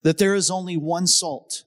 that 0.04 0.18
there 0.18 0.34
is 0.34 0.50
only 0.50 0.78
one 0.78 1.08
salt, 1.08 1.64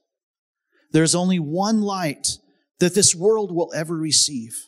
there's 0.91 1.15
only 1.15 1.39
one 1.39 1.81
light 1.81 2.37
that 2.79 2.93
this 2.93 3.15
world 3.15 3.53
will 3.53 3.71
ever 3.73 3.95
receive, 3.95 4.67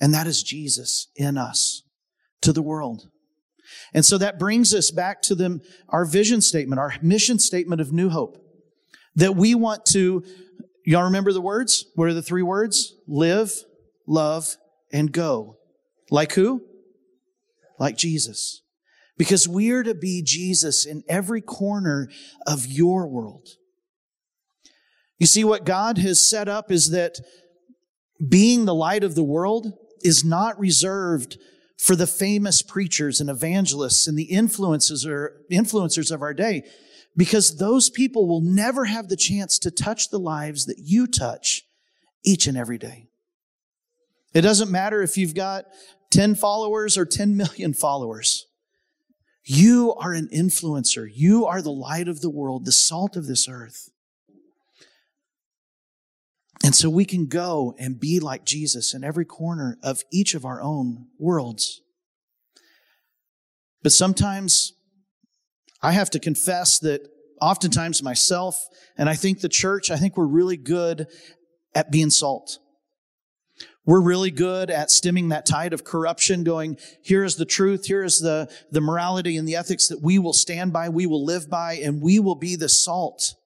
and 0.00 0.12
that 0.12 0.26
is 0.26 0.42
Jesus 0.42 1.08
in 1.16 1.38
us 1.38 1.82
to 2.42 2.52
the 2.52 2.62
world. 2.62 3.08
And 3.94 4.04
so 4.04 4.18
that 4.18 4.38
brings 4.38 4.74
us 4.74 4.90
back 4.90 5.22
to 5.22 5.34
them, 5.34 5.62
our 5.88 6.04
vision 6.04 6.40
statement, 6.40 6.78
our 6.78 6.94
mission 7.02 7.38
statement 7.38 7.80
of 7.80 7.92
New 7.92 8.10
Hope, 8.10 8.36
that 9.14 9.34
we 9.34 9.54
want 9.54 9.86
to, 9.86 10.22
y'all 10.84 11.04
remember 11.04 11.32
the 11.32 11.40
words? 11.40 11.86
What 11.94 12.08
are 12.08 12.14
the 12.14 12.22
three 12.22 12.42
words? 12.42 12.94
Live, 13.08 13.52
love, 14.06 14.56
and 14.92 15.10
go. 15.10 15.55
Like 16.10 16.32
who? 16.32 16.62
Like 17.78 17.96
Jesus 17.96 18.62
because 19.16 19.48
we 19.48 19.70
are 19.70 19.82
to 19.82 19.94
be 19.94 20.22
Jesus 20.22 20.84
in 20.84 21.02
every 21.08 21.40
corner 21.40 22.08
of 22.46 22.66
your 22.66 23.06
world. 23.06 23.48
You 25.18 25.26
see, 25.26 25.44
what 25.44 25.64
God 25.64 25.98
has 25.98 26.20
set 26.20 26.48
up 26.48 26.70
is 26.70 26.90
that 26.90 27.18
being 28.28 28.64
the 28.64 28.74
light 28.74 29.02
of 29.02 29.14
the 29.14 29.24
world 29.24 29.72
is 30.02 30.24
not 30.24 30.58
reserved 30.58 31.38
for 31.78 31.96
the 31.96 32.06
famous 32.06 32.62
preachers 32.62 33.20
and 33.20 33.30
evangelists 33.30 34.06
and 34.06 34.18
the 34.18 34.24
influences 34.24 35.06
or 35.06 35.40
influencers 35.50 36.10
of 36.10 36.22
our 36.22 36.34
day, 36.34 36.64
because 37.16 37.56
those 37.56 37.88
people 37.88 38.28
will 38.28 38.42
never 38.42 38.86
have 38.86 39.08
the 39.08 39.16
chance 39.16 39.58
to 39.58 39.70
touch 39.70 40.10
the 40.10 40.18
lives 40.18 40.66
that 40.66 40.78
you 40.78 41.06
touch 41.06 41.62
each 42.24 42.46
and 42.46 42.56
every 42.56 42.78
day. 42.78 43.08
It 44.34 44.42
doesn't 44.42 44.70
matter 44.70 45.02
if 45.02 45.16
you've 45.16 45.34
got 45.34 45.64
10 46.10 46.34
followers 46.34 46.96
or 46.96 47.04
10 47.04 47.36
million 47.36 47.74
followers. 47.74 48.46
You 49.44 49.94
are 49.94 50.12
an 50.12 50.28
influencer. 50.34 51.08
You 51.12 51.46
are 51.46 51.62
the 51.62 51.70
light 51.70 52.08
of 52.08 52.20
the 52.20 52.30
world, 52.30 52.64
the 52.64 52.72
salt 52.72 53.16
of 53.16 53.26
this 53.26 53.48
earth. 53.48 53.90
And 56.64 56.74
so 56.74 56.90
we 56.90 57.04
can 57.04 57.26
go 57.26 57.74
and 57.78 58.00
be 58.00 58.18
like 58.18 58.44
Jesus 58.44 58.92
in 58.92 59.04
every 59.04 59.24
corner 59.24 59.78
of 59.82 60.02
each 60.12 60.34
of 60.34 60.44
our 60.44 60.60
own 60.60 61.06
worlds. 61.18 61.80
But 63.82 63.92
sometimes 63.92 64.72
I 65.80 65.92
have 65.92 66.10
to 66.10 66.18
confess 66.18 66.80
that 66.80 67.02
oftentimes 67.40 68.02
myself, 68.02 68.58
and 68.98 69.08
I 69.08 69.14
think 69.14 69.40
the 69.40 69.48
church, 69.48 69.90
I 69.92 69.96
think 69.96 70.16
we're 70.16 70.26
really 70.26 70.56
good 70.56 71.06
at 71.74 71.92
being 71.92 72.10
salt. 72.10 72.58
We're 73.86 74.00
really 74.00 74.32
good 74.32 74.68
at 74.68 74.90
stemming 74.90 75.28
that 75.28 75.46
tide 75.46 75.72
of 75.72 75.84
corruption, 75.84 76.42
going, 76.42 76.76
here 77.02 77.22
is 77.22 77.36
the 77.36 77.44
truth, 77.44 77.86
here 77.86 78.02
is 78.02 78.18
the, 78.18 78.50
the 78.72 78.80
morality 78.80 79.36
and 79.36 79.46
the 79.46 79.54
ethics 79.54 79.86
that 79.88 80.02
we 80.02 80.18
will 80.18 80.32
stand 80.32 80.72
by, 80.72 80.88
we 80.88 81.06
will 81.06 81.24
live 81.24 81.48
by, 81.48 81.74
and 81.74 82.02
we 82.02 82.18
will 82.18 82.34
be 82.34 82.56
the 82.56 82.68
salt. 82.68 83.36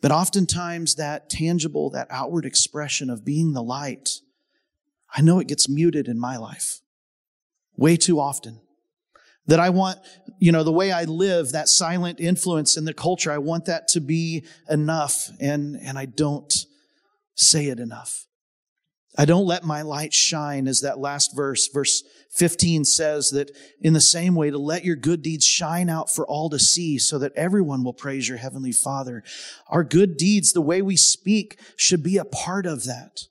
But 0.00 0.10
oftentimes 0.10 0.96
that 0.96 1.30
tangible, 1.30 1.88
that 1.90 2.08
outward 2.10 2.44
expression 2.44 3.10
of 3.10 3.24
being 3.24 3.52
the 3.52 3.62
light, 3.62 4.20
I 5.14 5.22
know 5.22 5.38
it 5.38 5.48
gets 5.48 5.68
muted 5.68 6.08
in 6.08 6.18
my 6.18 6.36
life 6.36 6.80
way 7.76 7.96
too 7.96 8.18
often. 8.18 8.60
That 9.46 9.60
I 9.60 9.70
want, 9.70 9.98
you 10.40 10.52
know, 10.52 10.64
the 10.64 10.72
way 10.72 10.90
I 10.92 11.04
live, 11.04 11.52
that 11.52 11.68
silent 11.68 12.20
influence 12.20 12.76
in 12.76 12.84
the 12.84 12.92
culture, 12.92 13.30
I 13.30 13.38
want 13.38 13.66
that 13.66 13.88
to 13.88 14.00
be 14.00 14.44
enough, 14.68 15.30
and, 15.40 15.76
and 15.76 15.96
I 15.96 16.04
don't 16.04 16.57
say 17.38 17.66
it 17.66 17.80
enough. 17.80 18.26
I 19.16 19.24
don't 19.24 19.46
let 19.46 19.64
my 19.64 19.82
light 19.82 20.12
shine, 20.12 20.68
as 20.68 20.80
that 20.82 20.98
last 20.98 21.34
verse, 21.34 21.66
verse 21.68 22.04
15 22.30 22.84
says, 22.84 23.30
that 23.30 23.50
in 23.80 23.94
the 23.94 24.00
same 24.00 24.34
way, 24.34 24.50
to 24.50 24.58
let 24.58 24.84
your 24.84 24.96
good 24.96 25.22
deeds 25.22 25.46
shine 25.46 25.88
out 25.88 26.10
for 26.10 26.26
all 26.26 26.50
to 26.50 26.58
see, 26.58 26.98
so 26.98 27.18
that 27.18 27.32
everyone 27.34 27.82
will 27.82 27.94
praise 27.94 28.28
your 28.28 28.38
heavenly 28.38 28.70
Father. 28.70 29.24
Our 29.68 29.82
good 29.82 30.16
deeds, 30.16 30.52
the 30.52 30.60
way 30.60 30.82
we 30.82 30.96
speak, 30.96 31.58
should 31.74 32.02
be 32.02 32.16
a 32.16 32.24
part 32.24 32.66
of 32.66 32.84
that. 32.84 33.22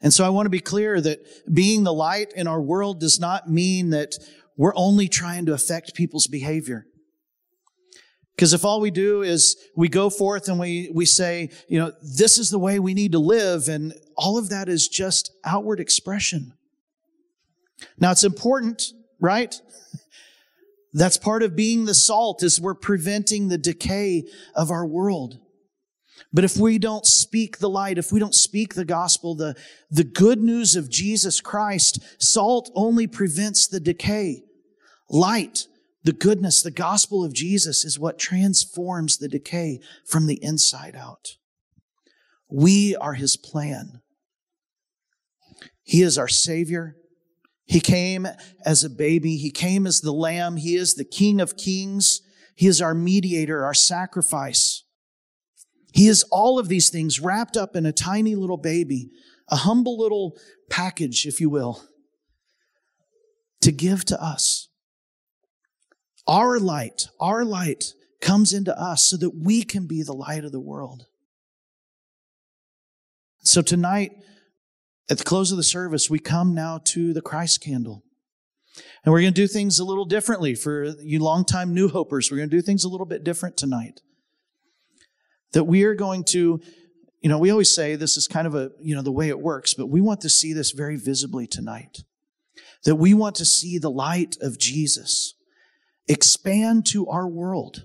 And 0.00 0.12
so 0.12 0.24
I 0.24 0.28
want 0.28 0.46
to 0.46 0.50
be 0.50 0.60
clear 0.60 1.00
that 1.00 1.20
being 1.52 1.82
the 1.82 1.92
light 1.92 2.32
in 2.34 2.46
our 2.46 2.60
world 2.60 3.00
does 3.00 3.18
not 3.18 3.50
mean 3.50 3.90
that 3.90 4.14
we're 4.56 4.76
only 4.76 5.08
trying 5.08 5.46
to 5.46 5.54
affect 5.54 5.94
people's 5.94 6.26
behavior. 6.26 6.86
Because 8.34 8.52
if 8.52 8.64
all 8.64 8.80
we 8.80 8.90
do 8.90 9.22
is 9.22 9.56
we 9.76 9.88
go 9.88 10.10
forth 10.10 10.48
and 10.48 10.58
we, 10.58 10.90
we 10.92 11.06
say, 11.06 11.50
you 11.68 11.78
know, 11.78 11.92
this 12.02 12.36
is 12.36 12.50
the 12.50 12.58
way 12.58 12.78
we 12.78 12.94
need 12.94 13.12
to 13.12 13.18
live, 13.18 13.68
and 13.68 13.94
all 14.16 14.38
of 14.38 14.48
that 14.48 14.68
is 14.68 14.88
just 14.88 15.32
outward 15.44 15.78
expression. 15.78 16.52
Now 17.98 18.10
it's 18.10 18.24
important, 18.24 18.82
right? 19.20 19.60
That's 20.92 21.16
part 21.16 21.42
of 21.42 21.56
being 21.56 21.84
the 21.84 21.94
salt 21.94 22.42
is 22.42 22.60
we're 22.60 22.74
preventing 22.74 23.48
the 23.48 23.58
decay 23.58 24.24
of 24.54 24.70
our 24.70 24.86
world. 24.86 25.38
But 26.32 26.44
if 26.44 26.56
we 26.56 26.78
don't 26.78 27.06
speak 27.06 27.58
the 27.58 27.68
light, 27.68 27.98
if 27.98 28.10
we 28.10 28.18
don't 28.18 28.34
speak 28.34 28.74
the 28.74 28.84
gospel, 28.84 29.36
the, 29.36 29.54
the 29.90 30.02
good 30.02 30.40
news 30.40 30.74
of 30.74 30.90
Jesus 30.90 31.40
Christ, 31.40 32.00
salt 32.20 32.70
only 32.74 33.06
prevents 33.06 33.68
the 33.68 33.78
decay. 33.78 34.42
Light, 35.08 35.68
the 36.04 36.12
goodness, 36.12 36.62
the 36.62 36.70
gospel 36.70 37.24
of 37.24 37.32
Jesus 37.32 37.84
is 37.84 37.98
what 37.98 38.18
transforms 38.18 39.16
the 39.16 39.28
decay 39.28 39.80
from 40.06 40.26
the 40.26 40.38
inside 40.42 40.94
out. 40.94 41.36
We 42.50 42.94
are 42.94 43.14
his 43.14 43.36
plan. 43.36 44.02
He 45.82 46.02
is 46.02 46.18
our 46.18 46.28
savior. 46.28 46.96
He 47.64 47.80
came 47.80 48.26
as 48.64 48.84
a 48.84 48.90
baby. 48.90 49.38
He 49.38 49.50
came 49.50 49.86
as 49.86 50.02
the 50.02 50.12
lamb. 50.12 50.56
He 50.56 50.76
is 50.76 50.94
the 50.94 51.04
king 51.04 51.40
of 51.40 51.56
kings. 51.56 52.20
He 52.54 52.66
is 52.66 52.82
our 52.82 52.94
mediator, 52.94 53.64
our 53.64 53.74
sacrifice. 53.74 54.84
He 55.94 56.08
is 56.08 56.22
all 56.24 56.58
of 56.58 56.68
these 56.68 56.90
things 56.90 57.20
wrapped 57.20 57.56
up 57.56 57.74
in 57.74 57.86
a 57.86 57.92
tiny 57.92 58.34
little 58.34 58.58
baby, 58.58 59.10
a 59.48 59.56
humble 59.56 59.98
little 59.98 60.36
package, 60.68 61.24
if 61.24 61.40
you 61.40 61.48
will, 61.48 61.82
to 63.62 63.72
give 63.72 64.04
to 64.06 64.22
us. 64.22 64.68
Our 66.26 66.58
light, 66.58 67.08
our 67.20 67.44
light 67.44 67.92
comes 68.20 68.52
into 68.52 68.78
us 68.78 69.04
so 69.04 69.16
that 69.18 69.30
we 69.30 69.62
can 69.62 69.86
be 69.86 70.02
the 70.02 70.14
light 70.14 70.44
of 70.44 70.52
the 70.52 70.60
world. 70.60 71.06
So 73.40 73.60
tonight, 73.60 74.12
at 75.10 75.18
the 75.18 75.24
close 75.24 75.50
of 75.50 75.58
the 75.58 75.62
service, 75.62 76.08
we 76.08 76.18
come 76.18 76.54
now 76.54 76.80
to 76.86 77.12
the 77.12 77.20
Christ 77.20 77.60
candle. 77.62 78.02
And 79.04 79.12
we're 79.12 79.20
going 79.20 79.34
to 79.34 79.40
do 79.40 79.46
things 79.46 79.78
a 79.78 79.84
little 79.84 80.06
differently 80.06 80.54
for 80.54 80.94
you 81.02 81.22
longtime 81.22 81.74
new 81.74 81.88
hopers. 81.88 82.30
We're 82.30 82.38
going 82.38 82.50
to 82.50 82.56
do 82.56 82.62
things 82.62 82.84
a 82.84 82.88
little 82.88 83.06
bit 83.06 83.22
different 83.22 83.56
tonight 83.56 84.00
that 85.54 85.64
we 85.64 85.84
are 85.84 85.94
going 85.94 86.24
to 86.24 86.60
you 87.22 87.30
know 87.30 87.38
we 87.38 87.50
always 87.50 87.74
say 87.74 87.96
this 87.96 88.18
is 88.18 88.28
kind 88.28 88.46
of 88.46 88.54
a 88.54 88.70
you 88.82 88.94
know 88.94 89.00
the 89.00 89.10
way 89.10 89.28
it 89.28 89.40
works 89.40 89.72
but 89.72 89.86
we 89.86 90.00
want 90.00 90.20
to 90.20 90.28
see 90.28 90.52
this 90.52 90.72
very 90.72 90.96
visibly 90.96 91.46
tonight 91.46 92.04
that 92.84 92.96
we 92.96 93.14
want 93.14 93.34
to 93.36 93.46
see 93.46 93.78
the 93.78 93.90
light 93.90 94.36
of 94.42 94.58
jesus 94.58 95.34
expand 96.08 96.86
to 96.86 97.06
our 97.08 97.28
world. 97.28 97.84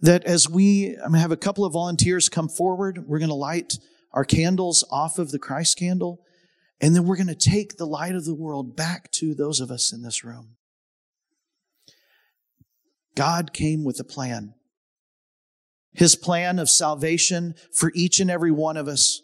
That 0.00 0.24
as 0.24 0.48
we 0.48 0.96
have 1.14 1.32
a 1.32 1.36
couple 1.36 1.64
of 1.64 1.72
volunteers 1.72 2.28
come 2.28 2.48
forward. 2.48 3.04
We're 3.06 3.18
going 3.18 3.28
to 3.28 3.34
light 3.34 3.78
our 4.12 4.24
candles 4.24 4.84
off 4.90 5.18
of 5.18 5.30
the 5.30 5.38
christ 5.38 5.78
candle 5.78 6.22
and 6.80 6.94
then 6.94 7.06
we're 7.06 7.16
going 7.16 7.26
to 7.28 7.34
take 7.34 7.76
the 7.76 7.86
light 7.86 8.14
of 8.14 8.24
the 8.24 8.34
world 8.34 8.76
back 8.76 9.10
to 9.12 9.34
those 9.34 9.60
of 9.60 9.70
us 9.70 9.92
in 9.92 10.02
this 10.02 10.24
room. 10.24 10.56
God 13.14 13.54
came 13.54 13.82
with 13.82 13.98
a 13.98 14.04
plan. 14.04 14.54
His 15.94 16.14
plan 16.14 16.58
of 16.58 16.68
salvation 16.68 17.54
for 17.72 17.90
each 17.94 18.20
and 18.20 18.30
every 18.30 18.50
one 18.50 18.76
of 18.76 18.88
us, 18.88 19.22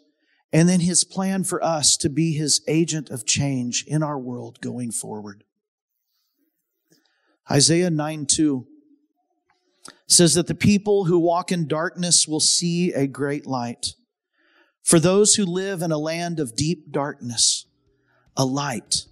and 0.51 0.67
then 0.67 0.79
his 0.79 1.03
plan 1.03 1.43
for 1.43 1.63
us 1.63 1.95
to 1.97 2.09
be 2.09 2.33
his 2.33 2.61
agent 2.67 3.11
of 3.11 3.25
change 3.25 3.83
in 3.87 4.01
our 4.01 4.17
world 4.17 4.59
going 4.59 4.89
forward. 4.91 5.43
Isaiah 7.49 7.89
9 7.89 8.25
2 8.25 8.67
says 10.07 10.33
that 10.35 10.47
the 10.47 10.55
people 10.55 11.05
who 11.05 11.19
walk 11.19 11.51
in 11.51 11.67
darkness 11.67 12.27
will 12.27 12.39
see 12.39 12.93
a 12.93 13.07
great 13.07 13.45
light. 13.45 13.95
For 14.83 14.99
those 14.99 15.35
who 15.35 15.45
live 15.45 15.81
in 15.81 15.91
a 15.91 15.97
land 15.97 16.39
of 16.39 16.55
deep 16.55 16.91
darkness, 16.91 17.65
a 18.35 18.45
light 18.45 19.05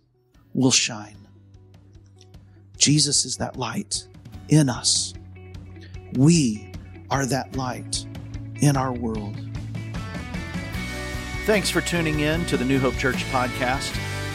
will 0.54 0.72
shine. 0.72 1.28
Jesus 2.78 3.26
is 3.26 3.38
that 3.38 3.58
light 3.58 4.08
in 4.50 4.70
us. 4.70 5.14
We 6.14 6.72
are 7.10 7.26
that 7.26 7.56
light 7.56 8.06
in 8.56 8.76
our 8.76 8.92
world. 8.92 9.36
Thanks 11.46 11.70
for 11.70 11.82
tuning 11.82 12.20
in 12.20 12.46
to 12.46 12.58
the 12.58 12.66
New 12.66 12.80
Hope 12.80 12.98
Church 12.98 13.24
podcast. 13.26 13.98